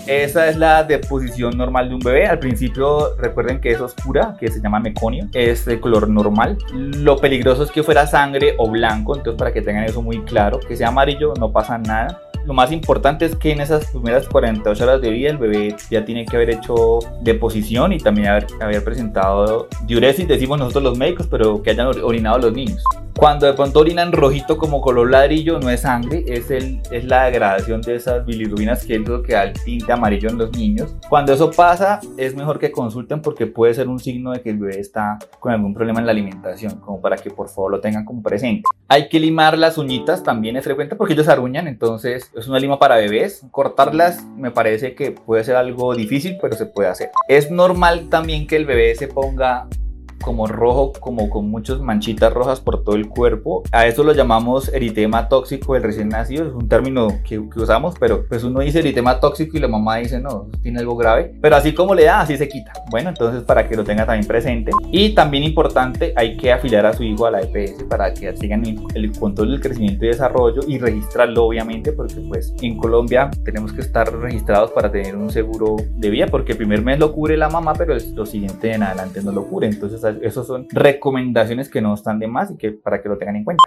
esa 0.07 0.49
es 0.49 0.57
la 0.57 0.83
deposición 0.83 1.57
normal 1.57 1.89
de 1.89 1.95
un 1.95 2.01
bebé. 2.01 2.27
Al 2.27 2.39
principio 2.39 3.15
recuerden 3.17 3.59
que 3.59 3.71
es 3.71 3.81
oscura, 3.81 4.35
que 4.39 4.49
se 4.49 4.61
llama 4.61 4.79
meconio, 4.79 5.27
es 5.33 5.65
de 5.65 5.79
color 5.79 6.09
normal. 6.09 6.57
Lo 6.73 7.17
peligroso 7.17 7.63
es 7.63 7.71
que 7.71 7.83
fuera 7.83 8.07
sangre 8.07 8.55
o 8.57 8.69
blanco, 8.69 9.15
entonces 9.15 9.37
para 9.37 9.53
que 9.53 9.61
tengan 9.61 9.83
eso 9.85 10.01
muy 10.01 10.21
claro, 10.23 10.59
que 10.59 10.75
sea 10.75 10.89
amarillo 10.89 11.33
no 11.39 11.51
pasa 11.51 11.77
nada. 11.77 12.21
Lo 12.45 12.53
más 12.53 12.73
importante 12.73 13.25
es 13.25 13.35
que 13.35 13.51
en 13.51 13.61
esas 13.61 13.85
primeras 13.85 14.27
48 14.27 14.83
horas 14.83 15.01
de 15.01 15.09
vida 15.09 15.29
el 15.29 15.37
bebé 15.37 15.75
ya 15.89 16.03
tiene 16.03 16.25
que 16.25 16.35
haber 16.35 16.49
hecho 16.49 16.99
deposición 17.21 17.93
y 17.93 17.99
también 17.99 18.27
haber, 18.27 18.47
haber 18.59 18.83
presentado 18.83 19.69
diuresis, 19.85 20.27
decimos 20.27 20.59
nosotros 20.59 20.83
los 20.83 20.97
médicos, 20.97 21.27
pero 21.27 21.61
que 21.61 21.69
hayan 21.69 21.87
orinado 21.87 22.39
los 22.39 22.53
niños. 22.53 22.83
Cuando 23.23 23.45
de 23.45 23.53
pronto 23.53 23.79
orinan 23.79 24.11
rojito 24.11 24.57
como 24.57 24.81
color 24.81 25.09
ladrillo, 25.09 25.57
no 25.57 25.69
es 25.69 25.79
sangre, 25.79 26.25
es, 26.27 26.51
el, 26.51 26.81
es 26.91 27.05
la 27.05 27.23
degradación 27.23 27.81
de 27.81 27.95
esas 27.95 28.25
bilirrubinas 28.25 28.85
que 28.85 28.95
es 28.95 29.07
lo 29.07 29.23
que 29.23 29.31
da 29.31 29.43
el 29.43 29.53
tinte 29.53 29.93
amarillo 29.93 30.27
en 30.27 30.37
los 30.37 30.51
niños. 30.51 30.93
Cuando 31.07 31.31
eso 31.31 31.49
pasa, 31.49 32.01
es 32.17 32.35
mejor 32.35 32.59
que 32.59 32.73
consulten 32.73 33.21
porque 33.21 33.47
puede 33.47 33.75
ser 33.75 33.87
un 33.87 34.01
signo 34.01 34.33
de 34.33 34.41
que 34.41 34.49
el 34.49 34.57
bebé 34.57 34.77
está 34.77 35.19
con 35.39 35.53
algún 35.53 35.73
problema 35.73 36.01
en 36.01 36.05
la 36.05 36.11
alimentación, 36.11 36.81
como 36.81 36.99
para 36.99 37.15
que 37.15 37.31
por 37.31 37.47
favor 37.47 37.71
lo 37.71 37.79
tengan 37.79 38.03
como 38.03 38.21
presente. 38.21 38.63
Hay 38.89 39.07
que 39.07 39.21
limar 39.21 39.57
las 39.57 39.77
uñitas, 39.77 40.21
también 40.21 40.57
es 40.57 40.65
frecuente 40.65 40.97
porque 40.97 41.13
ellos 41.13 41.29
aruñan, 41.29 41.69
entonces 41.69 42.29
es 42.35 42.47
una 42.49 42.59
lima 42.59 42.77
para 42.77 42.97
bebés. 42.97 43.45
Cortarlas 43.51 44.21
me 44.35 44.51
parece 44.51 44.95
que 44.95 45.11
puede 45.11 45.45
ser 45.45 45.55
algo 45.55 45.95
difícil, 45.95 46.37
pero 46.41 46.57
se 46.57 46.65
puede 46.65 46.89
hacer. 46.89 47.09
Es 47.29 47.49
normal 47.49 48.09
también 48.09 48.47
que 48.47 48.57
el 48.57 48.65
bebé 48.65 48.93
se 48.95 49.07
ponga 49.07 49.69
como 50.23 50.47
rojo, 50.47 50.93
como 50.99 51.29
con 51.29 51.49
muchas 51.49 51.79
manchitas 51.79 52.33
rojas 52.33 52.59
por 52.59 52.83
todo 52.83 52.95
el 52.95 53.07
cuerpo. 53.07 53.63
A 53.71 53.85
eso 53.85 54.03
lo 54.03 54.13
llamamos 54.13 54.69
eritema 54.73 55.29
tóxico 55.29 55.73
del 55.73 55.83
recién 55.83 56.09
nacido, 56.09 56.47
es 56.47 56.53
un 56.53 56.67
término 56.67 57.07
que, 57.27 57.39
usamos, 57.39 57.95
pero 57.99 58.25
pues 58.27 58.43
uno 58.43 58.61
dice 58.61 58.79
eritema 58.79 59.19
tóxico 59.19 59.57
y 59.57 59.59
la 59.59 59.67
mamá 59.67 59.97
dice 59.97 60.19
no, 60.19 60.47
tiene 60.61 60.79
algo 60.79 60.95
grave, 60.95 61.35
pero 61.41 61.55
así 61.55 61.73
como 61.73 61.93
le 61.93 62.05
da, 62.05 62.21
así 62.21 62.37
se 62.37 62.47
quita. 62.47 62.73
Bueno, 62.89 63.09
entonces 63.09 63.43
para 63.43 63.67
que 63.67 63.75
lo 63.75 63.83
tenga 63.83 64.05
también 64.05 64.27
presente. 64.27 64.71
Y 64.91 65.13
también 65.13 65.43
importante, 65.43 66.13
hay 66.15 66.37
que 66.37 66.51
afiliar 66.51 66.85
a 66.85 66.93
su 66.93 67.03
hijo 67.03 67.25
a 67.25 67.31
la 67.31 67.41
EPS 67.41 67.83
para 67.83 68.13
que 68.13 68.35
sigan 68.37 68.63
el 68.95 69.11
control 69.17 69.51
del 69.51 69.61
crecimiento 69.61 70.05
y 70.05 70.09
desarrollo 70.09 70.61
y 70.67 70.77
registrarlo 70.77 71.45
obviamente, 71.45 71.91
porque 71.91 72.15
pues 72.27 72.53
en 72.61 72.77
Colombia 72.77 73.29
tenemos 73.43 73.73
que 73.73 73.81
estar 73.81 74.11
registrados 74.13 74.71
para 74.71 74.91
tener 74.91 75.15
un 75.15 75.29
seguro 75.29 75.75
de 75.95 76.09
vida, 76.09 76.27
porque 76.27 76.53
el 76.53 76.57
primer 76.57 76.81
mes 76.81 76.99
lo 76.99 77.11
cubre 77.11 77.37
la 77.37 77.49
mamá, 77.49 77.73
pero 77.73 77.95
lo 78.13 78.25
siguiente 78.25 78.71
en 78.71 78.83
adelante 78.83 79.21
no 79.21 79.31
lo 79.31 79.45
cubre. 79.45 79.67
Entonces 79.67 80.03
esas 80.21 80.47
son 80.47 80.67
recomendaciones 80.69 81.69
que 81.69 81.81
no 81.81 81.93
están 81.93 82.19
de 82.19 82.27
más 82.27 82.51
y 82.51 82.57
que 82.57 82.71
para 82.71 83.01
que 83.01 83.09
lo 83.09 83.17
tengan 83.17 83.37
en 83.37 83.43
cuenta. 83.43 83.63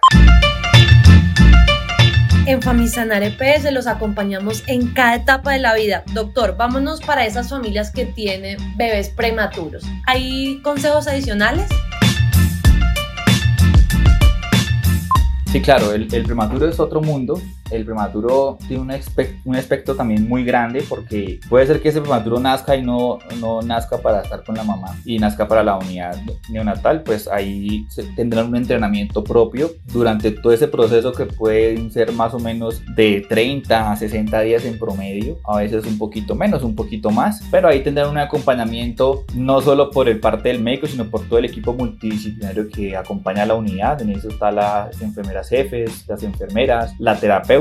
En 2.46 2.62
Famisanar 2.62 3.24
EPS 3.24 3.72
los 3.72 3.88
acompañamos 3.88 4.62
en 4.68 4.92
cada 4.94 5.16
etapa 5.16 5.52
de 5.52 5.58
la 5.58 5.74
vida. 5.74 6.04
Doctor, 6.14 6.56
vámonos 6.56 7.00
para 7.00 7.26
esas 7.26 7.50
familias 7.50 7.90
que 7.90 8.06
tienen 8.06 8.58
bebés 8.76 9.08
prematuros. 9.08 9.84
¿Hay 10.06 10.60
consejos 10.62 11.08
adicionales? 11.08 11.68
Sí, 15.46 15.60
claro, 15.60 15.92
el, 15.92 16.06
el 16.14 16.22
prematuro 16.22 16.68
es 16.68 16.78
otro 16.78 17.00
mundo 17.00 17.40
el 17.70 17.84
prematuro 17.84 18.58
tiene 18.68 18.82
un, 18.82 18.92
un 19.44 19.56
aspecto 19.56 19.94
también 19.94 20.28
muy 20.28 20.44
grande 20.44 20.84
porque 20.88 21.40
puede 21.48 21.66
ser 21.66 21.80
que 21.80 21.88
ese 21.88 22.00
prematuro 22.00 22.38
nazca 22.40 22.76
y 22.76 22.82
no, 22.82 23.18
no 23.40 23.62
nazca 23.62 23.98
para 23.98 24.22
estar 24.22 24.44
con 24.44 24.54
la 24.54 24.64
mamá 24.64 24.96
y 25.04 25.18
nazca 25.18 25.48
para 25.48 25.62
la 25.62 25.76
unidad 25.76 26.16
neonatal, 26.48 27.02
pues 27.02 27.28
ahí 27.28 27.86
tendrán 28.14 28.48
un 28.48 28.56
entrenamiento 28.56 29.24
propio 29.24 29.70
durante 29.92 30.30
todo 30.30 30.52
ese 30.52 30.68
proceso 30.68 31.12
que 31.12 31.26
pueden 31.26 31.90
ser 31.90 32.12
más 32.12 32.34
o 32.34 32.38
menos 32.38 32.82
de 32.94 33.24
30 33.28 33.92
a 33.92 33.96
60 33.96 34.40
días 34.40 34.64
en 34.64 34.78
promedio, 34.78 35.38
a 35.46 35.58
veces 35.58 35.84
un 35.86 35.98
poquito 35.98 36.34
menos, 36.34 36.62
un 36.62 36.74
poquito 36.74 37.10
más, 37.10 37.42
pero 37.50 37.68
ahí 37.68 37.82
tendrán 37.82 38.10
un 38.10 38.18
acompañamiento 38.18 39.24
no 39.34 39.60
solo 39.60 39.90
por 39.90 40.08
el 40.08 40.20
parte 40.20 40.48
del 40.48 40.62
médico, 40.62 40.86
sino 40.86 41.10
por 41.10 41.28
todo 41.28 41.38
el 41.38 41.44
equipo 41.44 41.72
multidisciplinario 41.72 42.68
que 42.68 42.96
acompaña 42.96 43.42
a 43.42 43.46
la 43.46 43.54
unidad, 43.54 44.00
en 44.02 44.10
eso 44.10 44.28
está 44.28 44.50
las 44.50 45.00
enfermeras 45.00 45.48
jefes, 45.48 46.04
las 46.08 46.22
enfermeras, 46.22 46.94
la 46.98 47.18
terapeuta, 47.18 47.55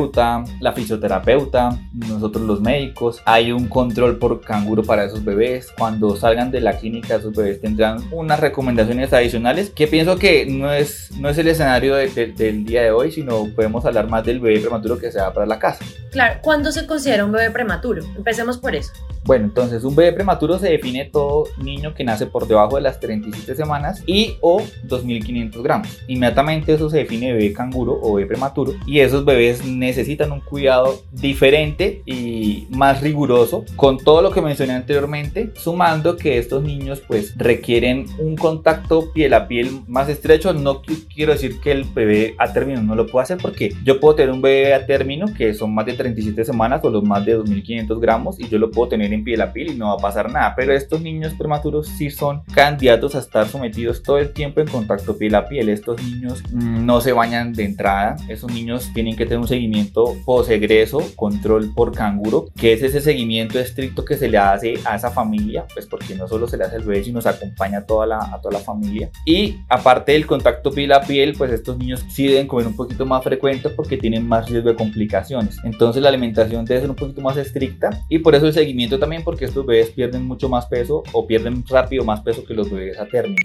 la 0.60 0.74
fisioterapeuta, 0.74 1.80
nosotros 1.94 2.46
los 2.46 2.62
médicos. 2.62 3.22
Hay 3.26 3.52
un 3.52 3.68
control 3.68 4.18
por 4.18 4.42
canguro 4.42 4.84
para 4.84 5.06
esos 5.06 5.24
bebés. 5.24 5.72
Cuando 5.78 6.16
salgan 6.16 6.52
de 6.52 6.62
la 6.62 6.78
clínica, 6.78 7.16
esos 7.16 7.34
bebés 7.34 7.62
tendrán 7.62 8.00
unas 8.12 8.40
recomendaciones 8.40 9.14
adicionales 9.14 9.70
que 9.70 9.88
pienso 9.88 10.18
que 10.18 10.46
no 10.46 10.72
es, 10.72 11.12
no 11.20 11.30
es 11.30 11.38
el 11.38 11.48
escenario 11.48 11.96
del 11.96 12.66
día 12.66 12.84
de 12.84 12.92
hoy, 12.92 13.12
sino 13.12 13.46
podemos 13.56 13.86
hablar 13.86 14.10
más 14.10 14.26
del 14.26 14.40
bebé 14.40 14.60
prematuro 14.60 14.98
que 14.98 15.12
se 15.12 15.20
va 15.20 15.34
para 15.34 15.46
la 15.46 15.60
casa. 15.60 15.86
Claro, 16.12 16.40
¿cuándo 16.42 16.72
se 16.72 16.86
considera 16.86 17.26
un 17.26 17.32
bebé 17.32 17.52
prematuro? 17.52 18.04
Empecemos 18.16 18.58
por 18.58 18.76
eso. 18.76 18.92
Bueno, 19.26 19.46
entonces 19.46 19.84
un 19.84 19.96
bebé 19.96 20.14
prematuro 20.14 20.60
se 20.60 20.70
define 20.70 21.06
todo 21.06 21.46
niño 21.58 21.96
que 21.96 22.04
nace 22.04 22.28
por 22.28 22.48
debajo 22.48 22.76
de 22.76 22.84
las 22.84 23.00
37 23.00 23.56
semanas 23.56 24.04
y 24.06 24.38
o 24.40 24.62
2.500 24.88 25.64
gramos. 25.64 25.88
Inmediatamente 26.08 26.74
eso 26.74 26.92
se 26.92 26.98
define 26.98 27.34
bebé 27.34 27.52
canguro 27.52 27.98
o 28.00 28.14
bebé 28.14 28.28
prematuro 28.28 28.74
y 28.86 29.00
esos 29.00 29.26
bebés 29.26 29.66
necesitan 29.66 30.32
un 30.32 30.42
cuidado 30.42 31.02
diferente 31.12 32.04
y 32.06 32.68
más 32.70 33.02
riguroso 33.02 33.66
con 33.76 33.98
todo 33.98 34.22
lo 34.22 34.30
que 34.30 34.44
mencioné 34.44 34.74
anteriormente, 34.74 35.50
sumando 35.56 36.18
que 36.18 36.38
estos 36.38 36.62
niños 36.62 37.02
pues 37.08 37.36
requieren 37.36 38.06
un 38.20 38.36
contacto 38.36 39.12
piel 39.12 39.34
a 39.34 39.48
piel 39.48 39.72
más 39.88 40.08
estrecho. 40.08 40.54
No 40.54 40.84
quiero 41.12 41.32
decir 41.32 41.60
que 41.62 41.72
el 41.72 41.86
bebé 41.86 42.36
a 42.38 42.54
término 42.54 42.84
no 42.84 42.94
lo 42.94 43.08
pueda 43.08 43.24
hacer 43.24 43.40
porque 43.42 43.74
yo 43.84 44.00
puedo 44.00 44.14
tener 44.14 44.32
un 44.32 44.44
bebé 44.44 44.76
a 44.76 44.86
término 44.86 45.34
que 45.36 45.56
son 45.56 45.74
más 45.74 45.88
de 45.88 45.94
37 45.94 46.46
semanas 46.46 46.82
o 46.84 46.92
los 46.92 47.04
más 47.04 47.26
de 47.26 47.40
2.500 47.40 48.00
gramos 48.00 48.40
y 48.40 48.48
yo 48.48 48.60
lo 48.60 48.70
puedo 48.70 48.90
tener 48.90 49.15
en 49.16 49.24
piel 49.24 49.42
a 49.42 49.52
piel 49.52 49.72
y 49.72 49.76
no 49.76 49.88
va 49.88 49.94
a 49.94 49.98
pasar 49.98 50.32
nada. 50.32 50.54
Pero 50.56 50.74
estos 50.74 51.02
niños 51.02 51.34
prematuros 51.34 51.88
sí 51.88 52.10
son 52.10 52.44
candidatos 52.54 53.16
a 53.16 53.20
estar 53.20 53.48
sometidos 53.48 54.04
todo 54.04 54.18
el 54.20 54.32
tiempo 54.32 54.62
en 54.62 54.68
contacto 54.68 55.18
piel 55.18 55.36
a 55.36 55.48
piel. 55.48 55.70
Estos 55.70 56.02
niños 56.04 56.44
mm, 56.52 56.86
no 56.86 57.02
se 57.02 57.14
bañan 57.14 57.54
de 57.54 57.66
entrada. 57.66 58.16
Esos 58.28 58.52
niños 58.52 58.92
tienen 58.94 59.16
que 59.16 59.26
tener 59.26 59.40
un 59.40 59.48
seguimiento 59.48 60.16
posegreso, 60.26 61.02
control 61.16 61.74
por 61.74 61.94
canguro, 61.94 62.48
que 62.56 62.74
es 62.74 62.84
ese 62.84 63.02
seguimiento 63.02 63.60
estricto 63.60 64.06
que 64.06 64.18
se 64.18 64.30
le 64.30 64.38
hace 64.38 64.76
a 64.86 64.96
esa 64.96 65.12
familia, 65.12 65.66
pues 65.74 65.86
porque 65.86 66.16
no 66.16 66.28
solo 66.28 66.48
se 66.48 66.58
le 66.58 66.66
hace 66.66 66.76
al 66.76 66.84
bebé, 66.84 67.04
sino 67.04 67.22
se 67.22 67.30
acompaña 67.30 67.80
a 67.80 67.86
toda 67.86 68.06
la, 68.06 68.18
a 68.18 68.42
toda 68.42 68.54
la 68.54 68.64
familia. 68.64 69.10
Y 69.26 69.58
aparte 69.70 70.12
del 70.12 70.26
contacto 70.26 70.72
piel 70.72 70.92
a 70.92 71.02
piel, 71.02 71.34
pues 71.38 71.52
estos 71.52 71.78
niños 71.78 72.06
sí 72.10 72.28
deben 72.28 72.48
comer 72.48 72.68
un 72.68 72.76
poquito 72.76 73.06
más 73.06 73.24
frecuente 73.24 73.70
porque 73.70 73.98
tienen 73.98 74.28
más 74.28 74.50
riesgo 74.50 74.70
de 74.70 74.76
complicaciones. 74.76 75.58
Entonces 75.64 76.02
la 76.02 76.10
alimentación 76.10 76.66
debe 76.66 76.82
ser 76.82 76.90
un 76.90 76.96
poquito 76.96 77.22
más 77.22 77.38
estricta 77.38 77.90
y 78.10 78.20
por 78.20 78.36
eso 78.36 78.48
el 78.48 78.54
seguimiento 78.54 79.00
también 79.06 79.24
porque 79.24 79.46
estos 79.46 79.64
bebés 79.64 79.92
pierden 79.92 80.26
mucho 80.26 80.50
más 80.50 80.66
peso 80.66 81.04
o 81.12 81.28
pierden 81.28 81.64
rápido 81.70 82.04
más 82.04 82.22
peso 82.22 82.44
que 82.44 82.56
los 82.56 82.72
bebés 82.72 82.98
a 82.98 83.06
término. 83.06 83.38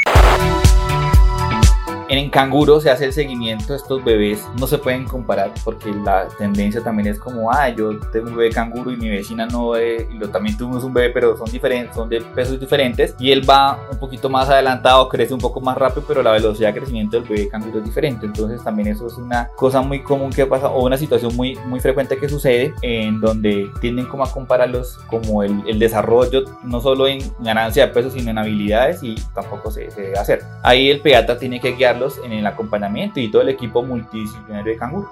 En 2.10 2.28
canguro 2.28 2.80
se 2.80 2.90
hace 2.90 3.04
el 3.04 3.12
seguimiento, 3.12 3.72
estos 3.72 4.02
bebés 4.02 4.44
no 4.58 4.66
se 4.66 4.78
pueden 4.78 5.04
comparar 5.04 5.52
porque 5.62 5.92
la 5.92 6.26
tendencia 6.38 6.82
también 6.82 7.06
es 7.06 7.20
como, 7.20 7.52
ah, 7.52 7.68
yo 7.68 8.00
tengo 8.10 8.30
un 8.30 8.36
bebé 8.36 8.50
canguro 8.50 8.90
y 8.90 8.96
mi 8.96 9.08
vecina 9.08 9.46
no, 9.46 9.80
y 9.80 10.18
lo, 10.18 10.28
también 10.28 10.56
tuvimos 10.56 10.82
un 10.82 10.92
bebé, 10.92 11.10
pero 11.10 11.36
son 11.36 11.48
diferentes, 11.52 11.94
son 11.94 12.08
de 12.08 12.20
pesos 12.20 12.58
diferentes 12.58 13.14
y 13.20 13.30
él 13.30 13.48
va 13.48 13.78
un 13.92 13.98
poquito 14.00 14.28
más 14.28 14.48
adelantado, 14.48 15.08
crece 15.08 15.34
un 15.34 15.40
poco 15.40 15.60
más 15.60 15.78
rápido, 15.78 16.02
pero 16.08 16.20
la 16.20 16.32
velocidad 16.32 16.70
de 16.70 16.80
crecimiento 16.80 17.20
del 17.20 17.28
bebé 17.28 17.48
canguro 17.48 17.78
es 17.78 17.84
diferente. 17.84 18.26
Entonces 18.26 18.60
también 18.64 18.88
eso 18.88 19.06
es 19.06 19.14
una 19.14 19.46
cosa 19.54 19.80
muy 19.80 20.02
común 20.02 20.30
que 20.30 20.46
pasa 20.46 20.66
o 20.66 20.84
una 20.84 20.96
situación 20.96 21.36
muy, 21.36 21.54
muy 21.66 21.78
frecuente 21.78 22.16
que 22.16 22.28
sucede 22.28 22.74
en 22.82 23.20
donde 23.20 23.70
tienden 23.80 24.06
como 24.06 24.24
a 24.24 24.32
compararlos 24.32 24.98
como 25.06 25.44
el, 25.44 25.62
el 25.68 25.78
desarrollo 25.78 26.42
no 26.64 26.80
solo 26.80 27.06
en 27.06 27.20
ganancia 27.38 27.86
de 27.86 27.92
peso, 27.92 28.10
sino 28.10 28.32
en 28.32 28.38
habilidades 28.38 29.00
y 29.04 29.14
tampoco 29.32 29.70
se, 29.70 29.92
se 29.92 30.00
debe 30.00 30.18
hacer. 30.18 30.42
Ahí 30.64 30.90
el 30.90 31.00
pediatra 31.00 31.38
tiene 31.38 31.60
que 31.60 31.76
en 32.24 32.32
el 32.32 32.46
acompañamiento 32.46 33.20
y 33.20 33.30
todo 33.30 33.42
el 33.42 33.50
equipo 33.50 33.82
multidisciplinario 33.82 34.72
de 34.72 34.78
Canguro. 34.78 35.10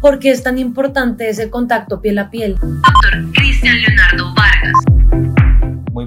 ¿Por 0.00 0.18
qué 0.18 0.30
es 0.30 0.42
tan 0.42 0.58
importante 0.58 1.28
ese 1.28 1.50
contacto 1.50 2.00
piel 2.00 2.18
a 2.18 2.30
piel? 2.30 2.56
Doctor 2.58 3.32
Cristian 3.32 3.80
Leonardo 3.80 4.34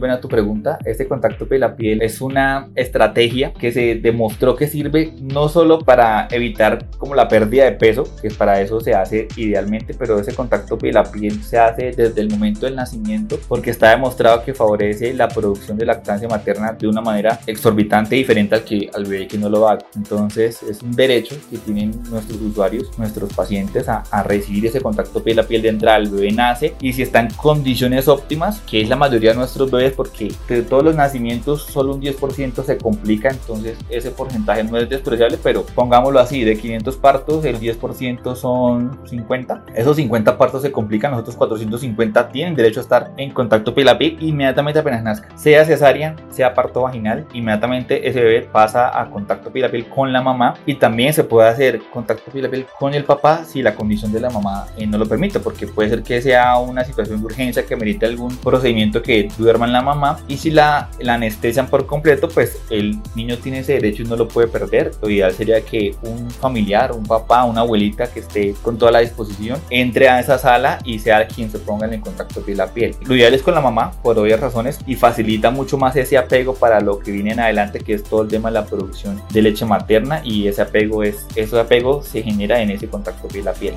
buena 0.03 0.19
tu 0.19 0.27
pregunta. 0.27 0.79
Este 0.83 1.07
contacto 1.07 1.47
piel 1.47 1.63
a 1.63 1.77
piel 1.77 2.01
es 2.01 2.19
una 2.19 2.67
estrategia 2.75 3.53
que 3.53 3.71
se 3.71 3.95
demostró 3.95 4.53
que 4.53 4.67
sirve 4.67 5.13
no 5.21 5.47
solo 5.47 5.79
para 5.79 6.27
evitar 6.29 6.89
como 6.97 7.15
la 7.15 7.29
pérdida 7.29 7.63
de 7.63 7.71
peso, 7.71 8.03
que 8.21 8.29
para 8.29 8.59
eso 8.59 8.81
se 8.81 8.93
hace 8.93 9.29
idealmente, 9.37 9.93
pero 9.93 10.19
ese 10.19 10.35
contacto 10.35 10.77
piel 10.77 10.97
a 10.97 11.05
piel 11.05 11.41
se 11.41 11.57
hace 11.57 11.93
desde 11.93 12.19
el 12.19 12.29
momento 12.29 12.65
del 12.65 12.75
nacimiento 12.75 13.39
porque 13.47 13.69
está 13.69 13.91
demostrado 13.91 14.43
que 14.43 14.53
favorece 14.53 15.13
la 15.13 15.29
producción 15.29 15.77
de 15.77 15.85
lactancia 15.85 16.27
materna 16.27 16.73
de 16.73 16.85
una 16.85 16.99
manera 16.99 17.39
exorbitante 17.47 18.15
diferente 18.15 18.55
al 18.55 18.65
que 18.65 18.89
al 18.93 19.05
bebé 19.05 19.27
que 19.29 19.37
no 19.37 19.47
lo 19.47 19.69
haga. 19.69 19.85
Entonces 19.95 20.61
es 20.63 20.81
un 20.81 20.91
derecho 20.91 21.37
que 21.49 21.59
tienen 21.59 21.91
nuestros 22.09 22.41
usuarios, 22.41 22.91
nuestros 22.99 23.33
pacientes 23.33 23.87
a, 23.87 24.03
a 24.11 24.21
recibir 24.21 24.65
ese 24.65 24.81
contacto 24.81 25.23
piel 25.23 25.39
a 25.39 25.43
piel 25.43 25.61
de 25.61 25.69
entrada. 25.69 25.99
El 25.99 26.09
bebé 26.09 26.33
nace 26.33 26.73
y 26.81 26.91
si 26.91 27.03
está 27.03 27.21
en 27.21 27.29
condiciones 27.29 28.09
óptimas, 28.09 28.59
que 28.69 28.81
es 28.81 28.89
la 28.89 28.97
mayoría 28.97 29.31
de 29.31 29.37
nuestros 29.37 29.71
bebés 29.71 29.92
porque 29.95 30.31
de 30.47 30.61
todos 30.63 30.83
los 30.83 30.95
nacimientos 30.95 31.63
solo 31.63 31.95
un 31.95 32.01
10% 32.01 32.63
se 32.63 32.77
complica, 32.77 33.29
entonces 33.29 33.77
ese 33.89 34.11
porcentaje 34.11 34.63
no 34.63 34.77
es 34.77 34.89
despreciable, 34.89 35.37
pero 35.41 35.65
pongámoslo 35.75 36.19
así, 36.19 36.43
de 36.43 36.57
500 36.57 36.97
partos 36.97 37.45
el 37.45 37.59
10% 37.59 38.35
son 38.35 38.99
50. 39.05 39.65
Esos 39.75 39.95
50 39.95 40.37
partos 40.37 40.61
se 40.61 40.71
complican, 40.71 41.11
los 41.11 41.21
otros 41.21 41.35
450 41.35 42.29
tienen 42.29 42.55
derecho 42.55 42.79
a 42.79 42.83
estar 42.83 43.11
en 43.17 43.31
contacto 43.31 43.73
piel 43.73 43.83
inmediatamente 44.19 44.79
apenas 44.79 45.03
nazca. 45.03 45.29
Sea 45.37 45.65
cesárea, 45.65 46.15
sea 46.29 46.53
parto 46.53 46.81
vaginal, 46.81 47.25
inmediatamente 47.33 48.07
ese 48.07 48.21
bebé 48.21 48.41
pasa 48.41 48.99
a 48.99 49.09
contacto 49.09 49.51
piel 49.51 49.65
a 49.65 49.71
piel 49.71 49.87
con 49.87 50.11
la 50.11 50.21
mamá 50.21 50.55
y 50.65 50.75
también 50.75 51.13
se 51.13 51.23
puede 51.23 51.49
hacer 51.49 51.81
contacto 51.91 52.31
piel 52.31 52.45
a 52.45 52.49
piel 52.49 52.65
con 52.79 52.93
el 52.93 53.03
papá 53.03 53.43
si 53.45 53.61
la 53.61 53.75
condición 53.75 54.11
de 54.11 54.19
la 54.19 54.29
mamá 54.29 54.65
eh, 54.77 54.87
no 54.87 54.97
lo 54.97 55.05
permite, 55.05 55.39
porque 55.39 55.67
puede 55.67 55.89
ser 55.89 56.03
que 56.03 56.21
sea 56.21 56.57
una 56.57 56.83
situación 56.83 57.19
de 57.19 57.25
urgencia 57.25 57.65
que 57.65 57.75
merite 57.75 58.05
algún 58.05 58.35
procedimiento 58.37 59.01
que 59.01 59.29
duerma 59.37 59.65
en 59.65 59.73
la 59.73 59.81
mamá 59.83 60.19
y 60.27 60.37
si 60.37 60.51
la, 60.51 60.89
la 60.99 61.15
anestesian 61.15 61.67
por 61.67 61.85
completo, 61.85 62.27
pues 62.29 62.61
el 62.69 62.97
niño 63.15 63.37
tiene 63.37 63.59
ese 63.59 63.73
derecho 63.73 64.03
y 64.03 64.05
no 64.05 64.15
lo 64.15 64.27
puede 64.27 64.47
perder. 64.47 64.91
Lo 65.01 65.09
ideal 65.09 65.33
sería 65.33 65.61
que 65.61 65.95
un 66.01 66.29
familiar, 66.31 66.91
un 66.91 67.05
papá, 67.05 67.43
una 67.43 67.61
abuelita 67.61 68.11
que 68.11 68.21
esté 68.21 68.55
con 68.61 68.77
toda 68.77 68.91
la 68.91 68.99
disposición 68.99 69.59
entre 69.69 70.09
a 70.09 70.19
esa 70.19 70.37
sala 70.37 70.79
y 70.83 70.99
sea 70.99 71.27
quien 71.27 71.51
se 71.51 71.59
ponga 71.59 71.85
en 71.85 72.01
contacto 72.01 72.41
piel 72.41 72.61
a 72.61 72.67
piel. 72.67 72.95
Lo 73.05 73.15
ideal 73.15 73.33
es 73.33 73.41
con 73.41 73.53
la 73.53 73.61
mamá 73.61 73.91
por 74.01 74.17
obvias 74.17 74.39
razones 74.39 74.79
y 74.87 74.95
facilita 74.95 75.51
mucho 75.51 75.77
más 75.77 75.95
ese 75.95 76.17
apego 76.17 76.55
para 76.55 76.79
lo 76.79 76.99
que 76.99 77.11
viene 77.11 77.33
en 77.33 77.39
adelante 77.39 77.79
que 77.79 77.93
es 77.93 78.03
todo 78.03 78.23
el 78.23 78.29
tema 78.29 78.49
de 78.49 78.55
la 78.55 78.65
producción 78.65 79.21
de 79.31 79.41
leche 79.41 79.65
materna 79.65 80.21
y 80.23 80.47
ese 80.47 80.61
apego 80.61 81.03
es 81.03 81.27
ese 81.35 81.59
apego 81.59 82.01
se 82.03 82.23
genera 82.23 82.61
en 82.61 82.71
ese 82.71 82.87
contacto 82.87 83.27
piel 83.27 83.47
a 83.47 83.53
piel. 83.53 83.75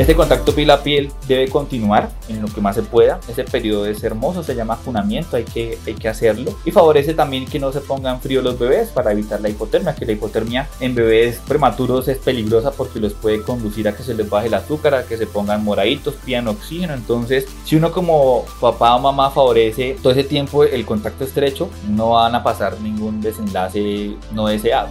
Este 0.00 0.14
contacto 0.14 0.54
piel 0.54 0.70
a 0.70 0.82
piel 0.82 1.12
debe 1.28 1.46
continuar 1.48 2.08
en 2.30 2.40
lo 2.40 2.48
que 2.48 2.62
más 2.62 2.74
se 2.74 2.82
pueda. 2.82 3.20
Ese 3.28 3.44
periodo 3.44 3.84
es 3.84 4.02
hermoso, 4.02 4.42
se 4.42 4.54
llama 4.54 4.76
funamiento, 4.76 5.36
hay 5.36 5.44
que, 5.44 5.76
hay 5.86 5.92
que 5.92 6.08
hacerlo. 6.08 6.54
Y 6.64 6.70
favorece 6.70 7.12
también 7.12 7.44
que 7.44 7.58
no 7.58 7.70
se 7.70 7.82
pongan 7.82 8.18
frío 8.18 8.40
los 8.40 8.58
bebés 8.58 8.88
para 8.88 9.12
evitar 9.12 9.42
la 9.42 9.50
hipotermia, 9.50 9.94
que 9.94 10.06
la 10.06 10.12
hipotermia 10.12 10.66
en 10.80 10.94
bebés 10.94 11.38
prematuros 11.46 12.08
es 12.08 12.16
peligrosa 12.16 12.70
porque 12.70 12.98
los 12.98 13.12
puede 13.12 13.42
conducir 13.42 13.88
a 13.88 13.94
que 13.94 14.02
se 14.02 14.14
les 14.14 14.30
baje 14.30 14.46
el 14.46 14.54
azúcar, 14.54 14.94
a 14.94 15.04
que 15.04 15.18
se 15.18 15.26
pongan 15.26 15.62
moraditos, 15.62 16.14
pidan 16.14 16.48
oxígeno. 16.48 16.94
Entonces, 16.94 17.44
si 17.66 17.76
uno 17.76 17.92
como 17.92 18.46
papá 18.58 18.96
o 18.96 19.00
mamá 19.00 19.30
favorece 19.30 19.98
todo 20.02 20.14
ese 20.14 20.24
tiempo 20.24 20.64
el 20.64 20.86
contacto 20.86 21.24
estrecho, 21.24 21.68
no 21.90 22.12
van 22.12 22.34
a 22.34 22.42
pasar 22.42 22.80
ningún 22.80 23.20
desenlace 23.20 24.16
no 24.32 24.46
deseado. 24.46 24.88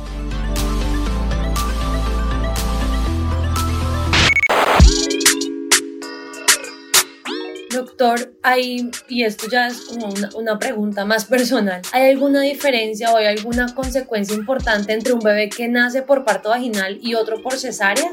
Doctor, 7.99 8.33
hay, 8.43 8.89
y 9.09 9.23
esto 9.23 9.47
ya 9.51 9.67
es 9.67 9.81
como 9.81 10.07
una, 10.07 10.29
una, 10.35 10.57
pregunta 10.57 11.03
más 11.03 11.25
personal, 11.25 11.81
¿hay 11.91 12.11
alguna 12.11 12.39
diferencia 12.39 13.11
o 13.11 13.17
hay 13.17 13.25
alguna 13.25 13.75
consecuencia 13.75 14.33
importante 14.37 14.93
entre 14.93 15.11
un 15.11 15.19
bebé 15.19 15.49
que 15.49 15.67
nace 15.67 16.01
por 16.01 16.23
parto 16.23 16.47
vaginal 16.47 16.97
y 17.01 17.15
otro 17.15 17.41
por 17.43 17.57
cesárea? 17.57 18.09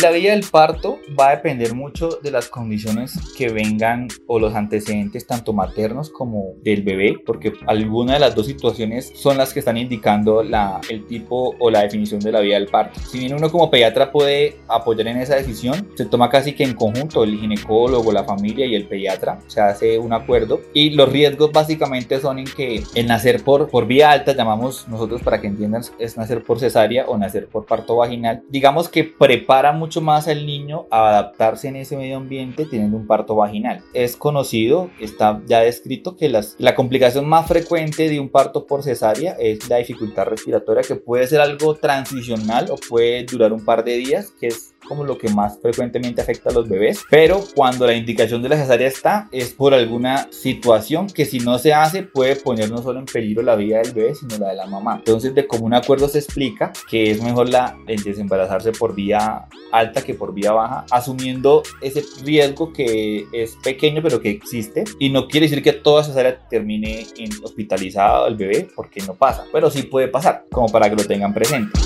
La 0.00 0.12
vía 0.12 0.30
del 0.30 0.44
parto 0.48 1.00
va 1.18 1.30
a 1.30 1.36
depender 1.36 1.74
mucho 1.74 2.20
de 2.22 2.30
las 2.30 2.46
condiciones 2.46 3.18
que 3.36 3.48
vengan 3.48 4.06
o 4.28 4.38
los 4.38 4.54
antecedentes 4.54 5.26
tanto 5.26 5.52
maternos 5.52 6.08
como 6.10 6.54
del 6.62 6.82
bebé, 6.82 7.16
porque 7.26 7.52
alguna 7.66 8.12
de 8.14 8.20
las 8.20 8.36
dos 8.36 8.46
situaciones 8.46 9.10
son 9.16 9.38
las 9.38 9.52
que 9.52 9.58
están 9.58 9.76
indicando 9.76 10.44
la, 10.44 10.80
el 10.88 11.04
tipo 11.06 11.56
o 11.58 11.68
la 11.68 11.80
definición 11.80 12.20
de 12.20 12.30
la 12.30 12.38
vía 12.38 12.60
del 12.60 12.68
parto. 12.68 13.00
Si 13.00 13.18
bien 13.18 13.34
uno 13.34 13.50
como 13.50 13.72
pediatra 13.72 14.12
puede 14.12 14.58
apoyar 14.68 15.08
en 15.08 15.16
esa 15.16 15.34
decisión, 15.34 15.88
se 15.96 16.04
toma 16.04 16.30
casi 16.30 16.52
que 16.52 16.62
en 16.62 16.74
conjunto 16.74 17.24
el 17.24 17.36
ginecólogo, 17.36 18.12
la 18.12 18.22
familia 18.22 18.66
y 18.66 18.76
el 18.76 18.86
pediatra, 18.86 19.40
se 19.48 19.60
hace 19.60 19.98
un 19.98 20.12
acuerdo 20.12 20.60
y 20.74 20.90
los 20.90 21.08
riesgos 21.08 21.50
básicamente 21.50 22.20
son 22.20 22.38
en 22.38 22.46
que 22.46 22.84
el 22.94 23.08
nacer 23.08 23.42
por, 23.42 23.68
por 23.68 23.88
vía 23.88 24.12
alta, 24.12 24.32
llamamos 24.32 24.86
nosotros 24.86 25.22
para 25.22 25.40
que 25.40 25.48
entiendan, 25.48 25.82
es 25.98 26.16
nacer 26.16 26.44
por 26.44 26.60
cesárea 26.60 27.06
o 27.08 27.18
nacer 27.18 27.48
por 27.48 27.66
parto 27.66 27.96
vaginal, 27.96 28.44
digamos 28.48 28.88
que 28.88 29.02
prepara 29.02 29.72
mucho 29.72 29.87
mucho 29.88 30.02
más 30.02 30.28
al 30.28 30.44
niño 30.44 30.86
adaptarse 30.90 31.68
en 31.68 31.76
ese 31.76 31.96
medio 31.96 32.18
ambiente 32.18 32.66
teniendo 32.66 32.98
un 32.98 33.06
parto 33.06 33.34
vaginal. 33.34 33.82
Es 33.94 34.16
conocido, 34.16 34.90
está 35.00 35.40
ya 35.46 35.60
descrito 35.60 36.14
que 36.14 36.28
las, 36.28 36.56
la 36.58 36.74
complicación 36.74 37.26
más 37.26 37.48
frecuente 37.48 38.10
de 38.10 38.20
un 38.20 38.28
parto 38.28 38.66
por 38.66 38.82
cesárea 38.82 39.34
es 39.40 39.66
la 39.66 39.78
dificultad 39.78 40.26
respiratoria 40.26 40.82
que 40.82 40.96
puede 40.96 41.26
ser 41.26 41.40
algo 41.40 41.74
transicional 41.74 42.66
o 42.70 42.76
puede 42.76 43.24
durar 43.24 43.54
un 43.54 43.64
par 43.64 43.82
de 43.82 43.96
días, 43.96 44.30
que 44.38 44.48
es 44.48 44.74
como 44.88 45.04
lo 45.04 45.18
que 45.18 45.28
más 45.28 45.58
frecuentemente 45.60 46.22
afecta 46.22 46.50
a 46.50 46.52
los 46.52 46.68
bebés, 46.68 47.04
pero 47.10 47.44
cuando 47.54 47.86
la 47.86 47.94
indicación 47.94 48.42
de 48.42 48.48
la 48.48 48.56
cesárea 48.56 48.88
está 48.88 49.28
es 49.30 49.50
por 49.50 49.74
alguna 49.74 50.28
situación 50.32 51.06
que 51.06 51.24
si 51.24 51.38
no 51.40 51.58
se 51.58 51.74
hace 51.74 52.02
puede 52.02 52.36
poner 52.36 52.70
no 52.70 52.82
solo 52.82 52.98
en 52.98 53.04
peligro 53.04 53.42
la 53.42 53.56
vida 53.56 53.78
del 53.78 53.92
bebé, 53.92 54.14
sino 54.14 54.38
la 54.38 54.50
de 54.50 54.56
la 54.56 54.66
mamá. 54.66 54.96
Entonces 54.98 55.34
de 55.34 55.46
común 55.46 55.74
acuerdo 55.74 56.08
se 56.08 56.18
explica 56.18 56.72
que 56.88 57.10
es 57.10 57.22
mejor 57.22 57.48
la, 57.48 57.76
el 57.86 58.02
desembarazarse 58.02 58.72
por 58.72 58.94
vía 58.94 59.46
alta 59.72 60.02
que 60.02 60.14
por 60.14 60.32
vía 60.32 60.52
baja, 60.52 60.86
asumiendo 60.90 61.62
ese 61.80 62.02
riesgo 62.24 62.72
que 62.72 63.26
es 63.32 63.56
pequeño 63.62 64.02
pero 64.02 64.20
que 64.20 64.30
existe 64.30 64.84
y 64.98 65.10
no 65.10 65.28
quiere 65.28 65.46
decir 65.46 65.62
que 65.62 65.72
toda 65.72 66.04
cesárea 66.04 66.38
termine 66.48 67.06
en 67.16 67.30
hospitalizado 67.42 68.26
el 68.26 68.36
bebé 68.36 68.68
porque 68.74 69.00
no 69.02 69.14
pasa, 69.14 69.44
pero 69.52 69.70
sí 69.70 69.82
puede 69.82 70.08
pasar, 70.08 70.44
como 70.50 70.68
para 70.68 70.88
que 70.88 70.96
lo 70.96 71.04
tengan 71.04 71.34
presente. 71.34 71.78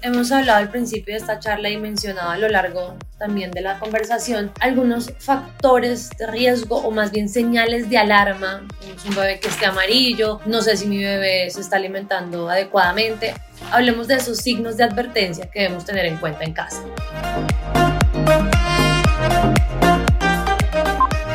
Hemos 0.00 0.32
hablado 0.32 0.58
al 0.58 0.70
principio 0.70 1.12
de 1.12 1.20
esta 1.20 1.38
charla 1.38 1.68
y 1.68 1.76
mencionado 1.76 2.30
a 2.30 2.38
lo 2.38 2.48
largo 2.48 2.96
también 3.18 3.50
de 3.50 3.60
la 3.60 3.78
conversación 3.78 4.50
algunos 4.60 5.12
factores 5.18 6.08
de 6.18 6.26
riesgo 6.26 6.78
o 6.78 6.90
más 6.90 7.10
bien 7.12 7.28
señales 7.28 7.90
de 7.90 7.98
alarma. 7.98 8.66
Un 9.06 9.14
bebé 9.14 9.38
que 9.38 9.48
esté 9.48 9.66
amarillo, 9.66 10.40
no 10.46 10.62
sé 10.62 10.78
si 10.78 10.86
mi 10.86 11.04
bebé 11.04 11.50
se 11.50 11.60
está 11.60 11.76
alimentando 11.76 12.48
adecuadamente. 12.48 13.34
Hablemos 13.70 14.08
de 14.08 14.14
esos 14.14 14.38
signos 14.38 14.78
de 14.78 14.84
advertencia 14.84 15.50
que 15.50 15.62
debemos 15.62 15.84
tener 15.84 16.06
en 16.06 16.16
cuenta 16.16 16.44
en 16.44 16.54
casa. 16.54 16.82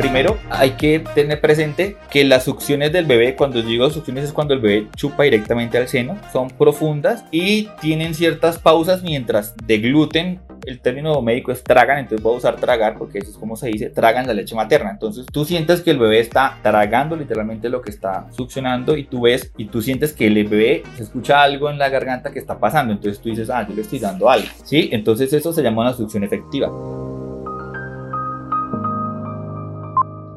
Primero, 0.02 0.40
hay 0.50 0.72
que 0.72 1.04
tener 1.14 1.40
presente 1.40 1.96
que 2.10 2.24
las 2.24 2.46
succiones 2.46 2.92
del 2.92 3.06
bebé, 3.06 3.36
cuando 3.36 3.62
digo 3.62 3.88
succiones 3.92 4.24
es 4.24 4.34
cuando 4.34 4.56
el 4.56 4.60
bebé 4.60 4.88
chupa 4.96 5.22
directamente 5.22 5.78
al 5.78 5.88
seno, 5.88 6.18
son 6.34 6.50
profundas 6.50 7.24
y 7.30 7.70
tienen 7.82 8.16
ciertas 8.16 8.58
pausas 8.58 9.04
mientras 9.04 9.54
degluten 9.68 10.40
el 10.66 10.80
término 10.80 11.22
médico 11.22 11.52
es 11.52 11.64
tragan, 11.64 12.00
entonces 12.00 12.24
voy 12.24 12.34
a 12.34 12.38
usar 12.38 12.56
tragar 12.56 12.98
porque 12.98 13.20
eso 13.20 13.30
es 13.30 13.38
como 13.38 13.56
se 13.56 13.68
dice, 13.68 13.92
tragan 13.92 14.26
la 14.26 14.34
leche 14.34 14.56
materna. 14.56 14.90
Entonces 14.90 15.28
tú 15.32 15.46
sientes 15.46 15.82
que 15.82 15.92
el 15.92 16.00
bebé 16.00 16.20
está 16.20 16.58
tragando 16.64 17.16
literalmente 17.16 17.70
lo 17.70 17.84
que 17.84 17.92
está 17.92 18.26
succionando 18.32 18.98
y 18.98 19.04
tú 19.04 19.22
ves 19.22 19.52
y 19.56 19.66
tú 19.66 19.84
sientes 19.84 20.14
que 20.14 20.26
el 20.26 20.48
bebé 20.48 20.82
se 20.98 21.04
escucha 21.04 21.44
algo 21.44 21.70
en 21.70 21.78
la 21.78 21.90
garganta 21.90 22.32
que 22.32 22.40
está 22.40 22.58
pasando. 22.58 22.92
Entonces 22.92 23.22
tú 23.22 23.30
dices, 23.30 23.52
ah, 23.52 23.68
yo 23.70 23.76
le 23.76 23.84
estoy 23.84 24.00
dando 24.00 24.32
algo. 24.32 24.48
¿Sí? 24.64 24.90
Entonces 24.92 25.32
eso 25.32 25.54
se 25.54 25.62
llama 25.62 25.84
una 25.84 25.94
succión 25.94 26.24
efectiva. 26.24 26.72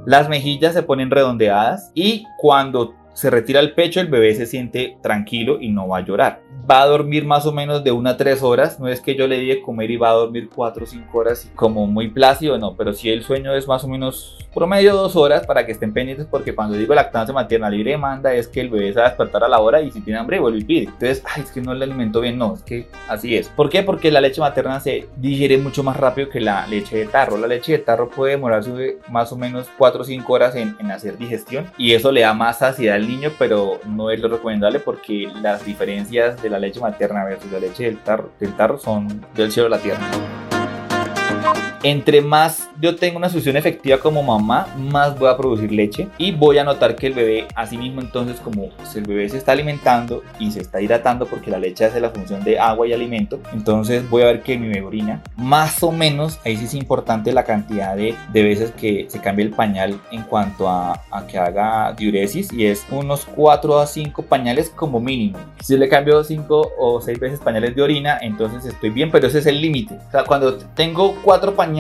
Las 0.07 0.29
mejillas 0.29 0.75
se 0.75 0.83
ponen 0.83 1.11
redondeadas 1.11 1.91
y 1.95 2.27
cuando 2.37 2.95
se 3.15 3.31
retira 3.31 3.61
el 3.61 3.73
pecho, 3.73 4.01
el 4.01 4.09
bebé 4.09 4.35
se 4.35 4.45
siente 4.45 4.99
tranquilo 5.03 5.59
y 5.61 5.71
no 5.71 5.89
va 5.89 5.99
a 5.99 6.05
llorar. 6.05 6.43
Va 6.69 6.83
a 6.83 6.87
dormir 6.87 7.27
más 7.27 7.47
o 7.47 7.53
menos 7.53 7.85
de 7.85 7.93
una 7.93 8.11
a 8.11 8.17
tres 8.17 8.43
horas. 8.43 8.81
No 8.81 8.89
es 8.89 9.01
que 9.01 9.15
yo 9.15 9.27
le 9.27 9.39
diga 9.39 9.63
comer 9.63 9.91
y 9.91 9.97
va 9.97 10.11
a 10.11 10.15
dormir 10.15 10.49
cuatro 10.55 10.85
o 10.85 10.87
cinco 10.87 11.19
horas 11.19 11.51
como 11.55 11.87
muy 11.87 12.09
plácido, 12.09 12.59
no. 12.59 12.75
Pero 12.75 12.93
si 12.93 13.11
el 13.11 13.23
sueño 13.23 13.55
es 13.55 13.69
más 13.69 13.85
o 13.85 13.89
menos 13.89 14.39
promedio 14.55 14.95
dos 14.95 15.17
horas 15.17 15.47
para 15.47 15.67
que 15.67 15.73
estén 15.73 15.93
pendientes, 15.93 16.27
porque 16.31 16.55
cuando 16.55 16.77
digo 16.77 16.95
lactancia 16.95 17.35
materna 17.35 17.69
libre 17.69 17.91
demanda 17.91 18.33
es 18.33 18.47
que 18.49 18.61
el 18.61 18.71
bebé 18.71 18.93
se 18.93 19.01
va 19.01 19.07
a 19.07 19.09
despertar 19.09 19.43
a 19.45 19.49
la 19.49 19.59
hora 19.59 19.83
y 19.83 19.91
si 19.91 20.01
tiene 20.01 20.19
hambre 20.19 20.39
vuelve 20.39 20.61
y 20.61 20.65
pide. 20.65 20.85
Entonces, 20.85 21.23
ay, 21.27 21.43
es 21.43 21.51
que 21.51 21.61
no 21.61 21.75
le 21.75 21.85
alimento 21.85 22.21
bien. 22.21 22.39
No, 22.39 22.55
es 22.55 22.63
que 22.63 22.89
así 23.09 23.37
es. 23.37 23.49
¿Por 23.49 23.69
qué? 23.69 23.83
Porque 23.83 24.11
la 24.11 24.21
leche 24.21 24.41
materna 24.41 24.81
se 24.81 25.09
digiere 25.17 25.59
mucho 25.59 25.83
más 25.83 25.97
rápido 25.97 26.29
que 26.29 26.41
la 26.41 26.67
leche 26.67 26.97
de 26.97 27.07
tarro. 27.07 27.37
La 27.37 27.47
leche 27.47 27.73
de 27.73 27.79
tarro 27.79 28.09
puede 28.09 28.33
demorarse 28.33 28.99
más 29.11 29.33
o 29.33 29.37
menos 29.37 29.69
cuatro 29.77 30.03
o 30.03 30.05
cinco 30.05 30.33
horas 30.33 30.55
en, 30.55 30.77
en 30.79 30.91
hacer 30.91 31.19
digestión 31.19 31.67
y 31.77 31.93
eso 31.93 32.13
le 32.13 32.23
da 32.23 32.33
más 32.33 32.59
saciedad 32.59 32.99
niño, 32.99 33.31
pero 33.39 33.81
no 33.87 34.11
es 34.11 34.21
lo 34.21 34.29
recomendable 34.29 34.81
porque 34.81 35.29
las 35.43 35.65
diferencias 35.65 36.41
de 36.45 36.51
la 36.51 36.59
leche 36.59 36.81
materna 36.81 37.25
versus 37.25 37.51
la 37.51 37.59
leche 37.59 37.85
del 37.85 37.99
tarro, 37.99 38.31
del 38.39 38.55
tarro 38.55 38.79
son 38.79 39.27
del 39.35 39.51
cielo 39.51 39.67
a 39.67 39.71
la 39.71 39.79
tierra. 39.79 40.44
Entre 41.85 42.23
más 42.23 42.71
yo 42.81 42.97
tengo 42.97 43.19
una 43.19 43.29
succión 43.29 43.59
efectiva 43.59 43.99
como 43.99 44.23
mamá, 44.23 44.69
más 44.79 45.19
voy 45.19 45.29
a 45.29 45.37
producir 45.37 45.71
leche 45.71 46.09
y 46.17 46.33
voy 46.33 46.57
a 46.57 46.65
notar 46.65 46.97
que 46.97 47.09
el 47.09 47.13
bebé, 47.13 47.47
así 47.55 47.77
mismo 47.77 48.01
entonces 48.01 48.41
como 48.41 48.71
si 48.91 49.01
el 49.01 49.05
bebé 49.05 49.29
se 49.29 49.37
está 49.37 49.53
alimentando 49.53 50.23
y 50.39 50.51
se 50.51 50.63
está 50.63 50.81
hidratando 50.81 51.27
porque 51.27 51.51
la 51.51 51.59
leche 51.59 51.85
hace 51.85 52.01
la 52.01 52.09
función 52.09 52.43
de 52.43 52.59
agua 52.59 52.87
y 52.87 52.95
alimento, 52.95 53.39
entonces 53.53 54.09
voy 54.09 54.23
a 54.23 54.27
ver 54.29 54.43
que 54.43 54.57
mi 54.57 54.69
bebé 54.69 54.81
orina 54.81 55.23
más 55.37 55.83
o 55.83 55.93
menos, 55.93 56.41
ahí 56.47 56.57
sí 56.57 56.65
es 56.65 56.73
importante 56.73 57.35
la 57.35 57.45
cantidad 57.45 57.95
de, 57.95 58.17
veces 58.33 58.71
que 58.71 59.05
se 59.11 59.21
cambia 59.21 59.45
el 59.45 59.51
pañal 59.51 60.01
en 60.11 60.23
cuanto 60.23 60.71
a, 60.71 61.03
a 61.11 61.27
que 61.27 61.37
haga 61.37 61.93
diuresis 61.93 62.51
y 62.51 62.65
es 62.65 62.87
unos 62.91 63.27
4 63.37 63.79
a 63.79 63.87
5 63.87 64.23
pañales 64.23 64.71
como 64.71 65.01
mínimo. 65.01 65.39
Si 65.63 65.77
le 65.77 65.91
cambio 65.91 66.25
5 66.25 66.73
o 66.79 67.01
6 67.03 67.21
veces 67.21 67.41
pañales 67.41 67.77
de 67.77 67.83
orina, 67.83 68.19
entonces 68.23 68.65
estoy 68.65 68.89
bien, 68.89 69.11
pero 69.11 69.27
ese 69.27 69.41
es 69.41 69.47
el 69.47 69.61
límite. 69.61 69.99
O 70.09 70.11
sea, 70.11 70.25
cuando 70.25 70.57
tengo 70.57 71.15
4 71.23 71.55
pañales 71.55 71.74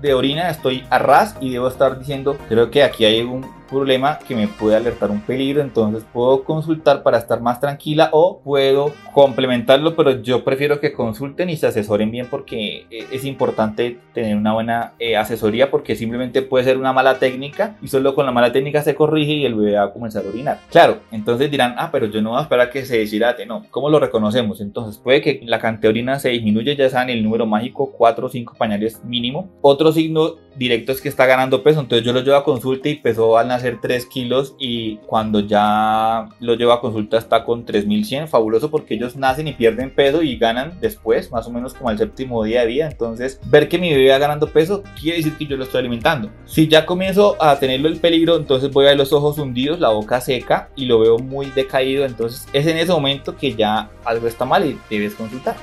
de 0.00 0.14
orina, 0.14 0.50
estoy 0.50 0.84
a 0.90 0.98
ras 0.98 1.36
y 1.40 1.50
debo 1.50 1.68
estar 1.68 1.98
diciendo, 1.98 2.36
creo 2.48 2.70
que 2.70 2.82
aquí 2.82 3.04
hay 3.04 3.22
un 3.22 3.57
problema 3.68 4.18
que 4.18 4.34
me 4.34 4.48
puede 4.48 4.76
alertar 4.76 5.10
un 5.10 5.20
peligro, 5.20 5.62
entonces 5.62 6.04
puedo 6.12 6.44
consultar 6.44 7.02
para 7.02 7.18
estar 7.18 7.40
más 7.40 7.60
tranquila 7.60 8.08
o 8.12 8.40
puedo 8.40 8.92
complementarlo, 9.12 9.94
pero 9.94 10.22
yo 10.22 10.44
prefiero 10.44 10.80
que 10.80 10.92
consulten 10.92 11.50
y 11.50 11.56
se 11.56 11.66
asesoren 11.66 12.10
bien 12.10 12.26
porque 12.30 12.86
eh, 12.90 13.06
es 13.12 13.24
importante 13.24 13.98
tener 14.12 14.36
una 14.36 14.52
buena 14.52 14.94
eh, 14.98 15.16
asesoría 15.16 15.70
porque 15.70 15.96
simplemente 15.96 16.42
puede 16.42 16.64
ser 16.64 16.78
una 16.78 16.92
mala 16.92 17.18
técnica 17.18 17.76
y 17.82 17.88
solo 17.88 18.14
con 18.14 18.26
la 18.26 18.32
mala 18.32 18.52
técnica 18.52 18.82
se 18.82 18.94
corrige 18.94 19.32
y 19.32 19.44
el 19.44 19.54
bebé 19.54 19.74
va 19.74 19.84
a 19.84 19.92
comenzar 19.92 20.24
a 20.24 20.28
orinar. 20.28 20.58
Claro, 20.70 20.98
entonces 21.12 21.50
dirán, 21.50 21.74
ah, 21.78 21.90
pero 21.92 22.06
yo 22.06 22.22
no 22.22 22.30
voy 22.30 22.38
a 22.38 22.42
esperar 22.42 22.68
a 22.68 22.70
que 22.70 22.84
se 22.84 22.98
deshidrate, 22.98 23.46
no, 23.46 23.64
¿cómo 23.70 23.90
lo 23.90 24.00
reconocemos? 24.00 24.60
Entonces 24.60 24.98
puede 24.98 25.20
que 25.20 25.40
la 25.44 25.58
cantidad 25.58 25.82
de 25.82 25.88
orina 25.88 26.18
se 26.18 26.30
disminuya, 26.30 26.72
ya 26.72 26.88
saben 26.88 27.10
el 27.10 27.22
número 27.22 27.46
mágico, 27.46 27.92
4 27.92 28.26
o 28.26 28.28
5 28.30 28.54
pañales 28.58 29.04
mínimo. 29.04 29.48
Otro 29.60 29.92
signo 29.92 30.36
directo 30.56 30.92
es 30.92 31.00
que 31.00 31.08
está 31.08 31.26
ganando 31.26 31.62
peso, 31.62 31.80
entonces 31.80 32.04
yo 32.04 32.12
lo 32.12 32.20
llevo 32.20 32.36
a 32.36 32.44
consulta 32.44 32.88
y 32.88 32.96
pesó 32.96 33.38
al 33.38 33.48
3 33.58 34.06
kilos 34.06 34.54
y 34.58 34.96
cuando 35.06 35.40
ya 35.40 36.28
lo 36.40 36.54
llevo 36.54 36.72
a 36.72 36.80
consulta 36.80 37.18
está 37.18 37.44
con 37.44 37.64
3100, 37.64 38.28
fabuloso 38.28 38.70
porque 38.70 38.94
ellos 38.94 39.16
nacen 39.16 39.48
y 39.48 39.52
pierden 39.52 39.94
peso 39.94 40.22
y 40.22 40.36
ganan 40.36 40.78
después, 40.80 41.30
más 41.30 41.46
o 41.46 41.50
menos 41.50 41.74
como 41.74 41.90
al 41.90 41.98
séptimo 41.98 42.44
día 42.44 42.60
de 42.60 42.66
vida, 42.66 42.88
entonces 42.90 43.40
ver 43.46 43.68
que 43.68 43.78
mi 43.78 43.90
bebé 43.90 44.10
va 44.10 44.18
ganando 44.18 44.48
peso 44.48 44.82
quiere 45.00 45.18
decir 45.18 45.36
que 45.36 45.46
yo 45.46 45.56
lo 45.56 45.64
estoy 45.64 45.80
alimentando. 45.80 46.30
Si 46.46 46.68
ya 46.68 46.86
comienzo 46.86 47.36
a 47.42 47.58
tenerlo 47.58 47.88
el 47.88 47.98
peligro, 47.98 48.36
entonces 48.36 48.70
voy 48.70 48.86
a 48.86 48.88
ver 48.88 48.98
los 48.98 49.12
ojos 49.12 49.38
hundidos, 49.38 49.80
la 49.80 49.90
boca 49.90 50.20
seca 50.20 50.70
y 50.76 50.86
lo 50.86 51.00
veo 51.00 51.18
muy 51.18 51.46
decaído, 51.46 52.04
entonces 52.04 52.46
es 52.52 52.66
en 52.66 52.78
ese 52.78 52.92
momento 52.92 53.36
que 53.36 53.54
ya 53.54 53.90
algo 54.04 54.26
está 54.26 54.44
mal 54.44 54.64
y 54.66 54.78
debes 54.90 55.14
consultar. 55.14 55.56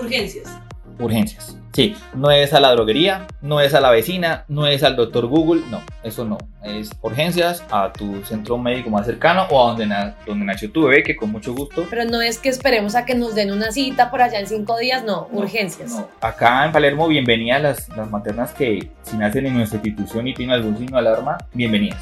Urgencias. 0.00 0.58
Urgencias. 0.98 1.61
Sí, 1.72 1.96
no 2.14 2.30
es 2.30 2.52
a 2.52 2.60
la 2.60 2.70
droguería, 2.72 3.26
no 3.40 3.58
es 3.60 3.72
a 3.72 3.80
la 3.80 3.90
vecina, 3.90 4.44
no 4.48 4.66
es 4.66 4.82
al 4.82 4.94
doctor 4.94 5.26
Google, 5.26 5.62
no, 5.70 5.80
eso 6.02 6.24
no. 6.26 6.36
Es 6.62 6.90
urgencias 7.00 7.64
a 7.70 7.90
tu 7.92 8.22
centro 8.24 8.58
médico 8.58 8.90
más 8.90 9.06
cercano 9.06 9.46
o 9.50 9.64
a 9.64 9.68
donde, 9.70 9.86
na 9.86 10.14
donde 10.26 10.44
nació 10.44 10.70
tu 10.70 10.82
bebé, 10.82 11.02
que 11.02 11.16
con 11.16 11.32
mucho 11.32 11.54
gusto. 11.54 11.86
Pero 11.88 12.04
no 12.04 12.20
es 12.20 12.38
que 12.38 12.50
esperemos 12.50 12.94
a 12.94 13.06
que 13.06 13.14
nos 13.14 13.34
den 13.34 13.50
una 13.52 13.72
cita 13.72 14.10
por 14.10 14.20
allá 14.20 14.38
en 14.38 14.46
cinco 14.46 14.76
días, 14.78 15.02
no, 15.02 15.28
No, 15.32 15.38
urgencias. 15.40 15.90
no. 15.92 16.08
Acá 16.20 16.64
en 16.66 16.72
Palermo, 16.72 17.08
bienvenidas 17.08 17.62
las, 17.62 17.88
las 17.96 18.10
maternas 18.10 18.52
que 18.52 18.90
si 19.02 19.16
nacen 19.16 19.46
en 19.46 19.54
nuestra 19.56 19.78
institución 19.78 20.28
y 20.28 20.34
tienen 20.34 20.54
algún 20.54 20.76
signo 20.76 21.00
de 21.00 21.08
alarma, 21.08 21.38
bienvenidas. 21.54 22.00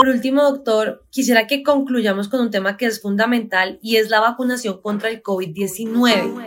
Por 0.00 0.08
último, 0.08 0.44
doctor, 0.44 1.04
quisiera 1.10 1.46
que 1.46 1.62
concluyamos 1.62 2.30
con 2.30 2.40
un 2.40 2.50
tema 2.50 2.78
que 2.78 2.86
es 2.86 3.02
fundamental 3.02 3.78
y 3.82 3.96
es 3.96 4.08
la 4.08 4.18
vacunación 4.18 4.80
contra 4.80 5.10
el 5.10 5.22
COVID-19. 5.22 6.46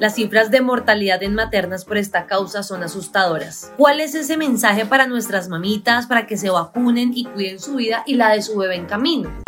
Las 0.00 0.16
cifras 0.16 0.50
de 0.50 0.60
mortalidad 0.60 1.22
en 1.22 1.36
maternas 1.36 1.84
por 1.84 1.98
esta 1.98 2.26
causa 2.26 2.64
son 2.64 2.82
asustadoras. 2.82 3.70
¿Cuál 3.76 4.00
es 4.00 4.16
ese 4.16 4.36
mensaje 4.36 4.86
para 4.86 5.06
nuestras 5.06 5.48
mamitas 5.48 6.08
para 6.08 6.26
que 6.26 6.36
se 6.36 6.50
vacunen 6.50 7.12
y 7.14 7.26
cuiden 7.26 7.60
su 7.60 7.76
vida 7.76 8.02
y 8.08 8.14
la 8.14 8.30
de 8.30 8.42
su 8.42 8.58
bebé 8.58 8.74
en 8.74 8.86
camino? 8.86 9.43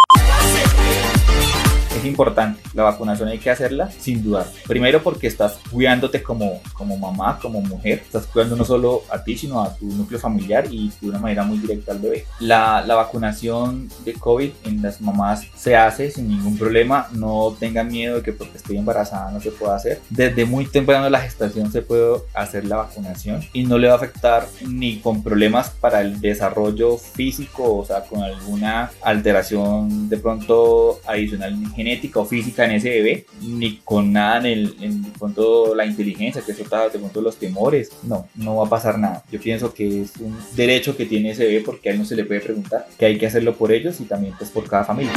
Importante, 2.07 2.61
la 2.75 2.85
vacunación 2.85 3.29
hay 3.29 3.39
que 3.39 3.51
hacerla 3.51 3.91
sin 3.91 4.23
dudar. 4.23 4.47
Primero 4.67 5.03
porque 5.03 5.27
estás 5.27 5.59
cuidándote 5.71 6.23
como, 6.23 6.61
como 6.73 6.97
mamá, 6.97 7.39
como 7.41 7.61
mujer, 7.61 8.03
estás 8.05 8.27
cuidando 8.27 8.57
no 8.57 8.65
solo 8.65 9.03
a 9.11 9.23
ti, 9.23 9.37
sino 9.37 9.61
a 9.61 9.75
tu 9.75 9.87
núcleo 9.87 10.21
familiar 10.21 10.67
y 10.71 10.93
de 11.01 11.09
una 11.09 11.19
manera 11.19 11.43
muy 11.43 11.59
directa 11.59 11.93
al 11.93 11.99
bebé. 11.99 12.25
La, 12.41 12.83
la 12.87 12.95
vacunación 12.95 13.89
de 14.05 14.15
COVID 14.15 14.51
en 14.65 14.83
las 14.83 15.01
mamás 15.01 15.47
se 15.57 15.77
hace 15.77 16.11
sin 16.11 16.29
ningún 16.29 16.57
problema, 16.57 17.09
no 17.13 17.57
tengan 17.59 17.89
miedo 17.89 18.17
de 18.17 18.23
que 18.23 18.33
porque 18.33 18.57
estoy 18.57 18.77
embarazada 18.77 19.31
no 19.31 19.41
se 19.41 19.51
pueda 19.51 19.77
hacer. 19.77 20.01
Desde 20.11 20.45
muy 20.45 20.67
temprano 20.67 21.11
la 21.11 21.21
gestación 21.21 21.71
se 21.73 21.83
puede 21.83 22.19
hacer 22.35 22.65
la 22.67 22.77
vacunación 22.77 23.41
y 23.53 23.65
no 23.65 23.79
le 23.79 23.89
va 23.89 23.95
a 23.95 23.97
afectar 23.97 24.47
ni 24.67 24.99
con 25.01 25.23
problemas 25.23 25.71
para 25.71 26.01
el 26.01 26.21
desarrollo 26.21 26.97
físico, 26.99 27.79
o 27.79 27.85
sea, 27.85 28.03
con 28.03 28.23
alguna 28.23 28.91
alteración 29.03 30.09
de 30.09 30.19
pronto 30.19 31.01
adicional 31.07 31.57
genética 31.75 31.96
o 32.15 32.25
física 32.25 32.65
en 32.65 32.73
ese 32.73 32.91
bebé, 32.91 33.27
ni 33.43 33.77
con 33.85 34.13
nada 34.13 34.39
en, 34.39 34.47
el, 34.47 34.77
en 34.81 35.03
de 35.03 35.11
pronto 35.19 35.75
la 35.75 35.87
inteligencia, 35.87 36.43
que 36.43 36.53
eso 36.53 36.63
está 36.63 36.89
de 36.89 36.99
pronto 36.99 37.21
los 37.21 37.37
temores. 37.37 37.91
No, 38.03 38.29
no 38.35 38.57
va 38.57 38.67
a 38.67 38.71
pasar 38.71 38.99
nada. 38.99 39.25
Yo 39.31 39.41
pienso 39.41 39.75
que 39.75 40.03
es 40.03 40.17
un 40.19 40.37
derecho 40.55 40.97
que 40.97 41.07
tiene 41.07 41.31
ese 41.31 41.45
bebé 41.45 41.63
porque 41.65 41.89
a 41.89 41.93
él 41.93 41.99
no 41.99 42.05
se 42.05 42.17
le 42.17 42.25
puede 42.25 42.41
preguntar, 42.41 42.87
que 42.99 43.07
hay 43.07 43.19
que 43.19 43.27
hacerlo 43.27 43.57
por 43.57 43.73
ellos 43.73 44.01
y 44.01 44.05
también 44.05 44.35
pues 44.39 44.51
por 44.51 44.69
cada 44.69 44.85
familia. 44.85 45.13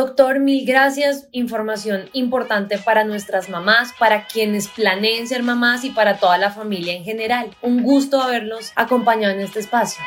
Doctor, 0.00 0.40
mil 0.40 0.64
gracias. 0.64 1.28
Información 1.30 2.08
importante 2.14 2.78
para 2.78 3.04
nuestras 3.04 3.50
mamás, 3.50 3.92
para 3.98 4.26
quienes 4.26 4.68
planeen 4.68 5.28
ser 5.28 5.42
mamás 5.42 5.84
y 5.84 5.90
para 5.90 6.16
toda 6.16 6.38
la 6.38 6.50
familia 6.50 6.94
en 6.94 7.04
general. 7.04 7.54
Un 7.60 7.82
gusto 7.82 8.20
haberlos 8.20 8.72
acompañado 8.76 9.34
en 9.34 9.40
este 9.40 9.60
espacio. 9.60 10.02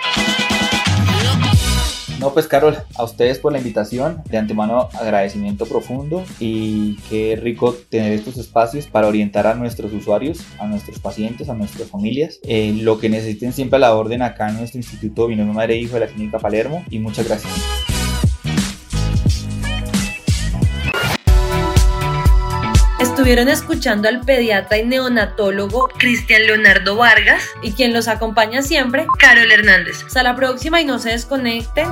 No, 2.23 2.33
pues 2.33 2.47
Carol, 2.47 2.77
a 2.95 3.03
ustedes 3.03 3.37
por 3.37 3.51
la 3.51 3.57
invitación, 3.57 4.23
de 4.29 4.37
antemano 4.37 4.87
agradecimiento 4.93 5.65
profundo 5.65 6.23
y 6.39 6.95
qué 7.09 7.35
rico 7.35 7.73
tener 7.73 8.13
estos 8.13 8.37
espacios 8.37 8.87
para 8.87 9.09
orientar 9.09 9.45
a 9.45 9.55
nuestros 9.55 9.91
usuarios, 9.91 10.39
a 10.57 10.65
nuestros 10.65 10.99
pacientes, 10.99 11.49
a 11.49 11.53
nuestras 11.53 11.89
familias, 11.89 12.39
eh, 12.43 12.77
lo 12.79 12.97
que 12.97 13.09
necesiten 13.09 13.51
siempre 13.51 13.75
a 13.75 13.81
la 13.81 13.93
orden 13.93 14.21
acá 14.21 14.47
en 14.47 14.59
nuestro 14.59 14.79
Instituto. 14.79 15.27
Binomio 15.27 15.53
Madre 15.53 15.75
Hijo 15.75 15.95
de 15.95 15.99
la 15.99 16.07
Clínica 16.07 16.39
Palermo 16.39 16.85
y 16.89 16.99
muchas 16.99 17.27
gracias. 17.27 17.92
Estuvieron 23.03 23.49
escuchando 23.49 24.07
al 24.07 24.21
pediatra 24.21 24.77
y 24.77 24.85
neonatólogo 24.85 25.89
Cristian 25.97 26.43
Leonardo 26.43 26.95
Vargas 26.95 27.43
y 27.61 27.73
quien 27.73 27.91
los 27.91 28.07
acompaña 28.07 28.61
siempre, 28.61 29.05
Carol 29.19 29.51
Hernández. 29.51 30.05
Hasta 30.05 30.23
la 30.23 30.37
próxima 30.37 30.79
y 30.79 30.85
no 30.85 30.97
se 30.99 31.09
desconecten. 31.09 31.85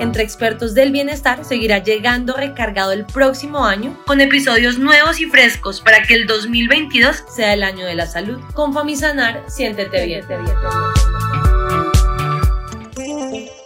Entre 0.00 0.22
expertos 0.22 0.72
del 0.72 0.92
bienestar 0.92 1.44
seguirá 1.44 1.78
llegando 1.78 2.38
recargado 2.38 2.92
el 2.92 3.04
próximo 3.04 3.66
año 3.66 3.98
con 4.06 4.22
episodios 4.22 4.78
nuevos 4.78 5.20
y 5.20 5.26
frescos 5.26 5.82
para 5.82 6.04
que 6.04 6.14
el 6.14 6.26
2022 6.26 7.24
sea 7.28 7.52
el 7.52 7.62
año 7.62 7.84
de 7.84 7.96
la 7.96 8.06
salud. 8.06 8.40
Con 8.54 8.72
Famisanar, 8.72 9.44
siéntete 9.46 10.06
bien. 10.06 10.24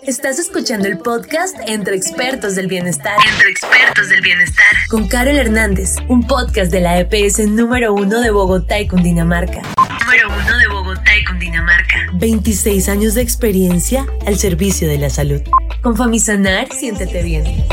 Estás 0.06 0.38
escuchando 0.38 0.86
el 0.86 0.98
podcast 0.98 1.56
Entre 1.66 1.96
Expertos 1.96 2.54
del 2.54 2.66
Bienestar. 2.66 3.16
Entre 3.26 3.48
Expertos 3.48 4.10
del 4.10 4.20
Bienestar. 4.20 4.66
Con 4.90 5.08
Carol 5.08 5.34
Hernández, 5.36 5.96
un 6.08 6.26
podcast 6.26 6.70
de 6.70 6.82
la 6.82 7.00
EPS 7.00 7.48
número 7.48 7.94
uno 7.94 8.20
de 8.20 8.30
Bogotá 8.30 8.78
y 8.80 8.86
Cundinamarca. 8.86 9.62
Número 9.62 10.28
uno 10.28 10.58
de 10.58 10.68
Bogotá 10.68 11.16
y 11.16 11.24
Cundinamarca. 11.24 12.10
26 12.12 12.88
años 12.90 13.14
de 13.14 13.22
experiencia 13.22 14.06
al 14.26 14.38
servicio 14.38 14.88
de 14.88 14.98
la 14.98 15.08
salud. 15.08 15.40
Con 15.80 15.96
Famisanar, 15.96 16.68
siéntete 16.70 17.22
bien. 17.22 17.64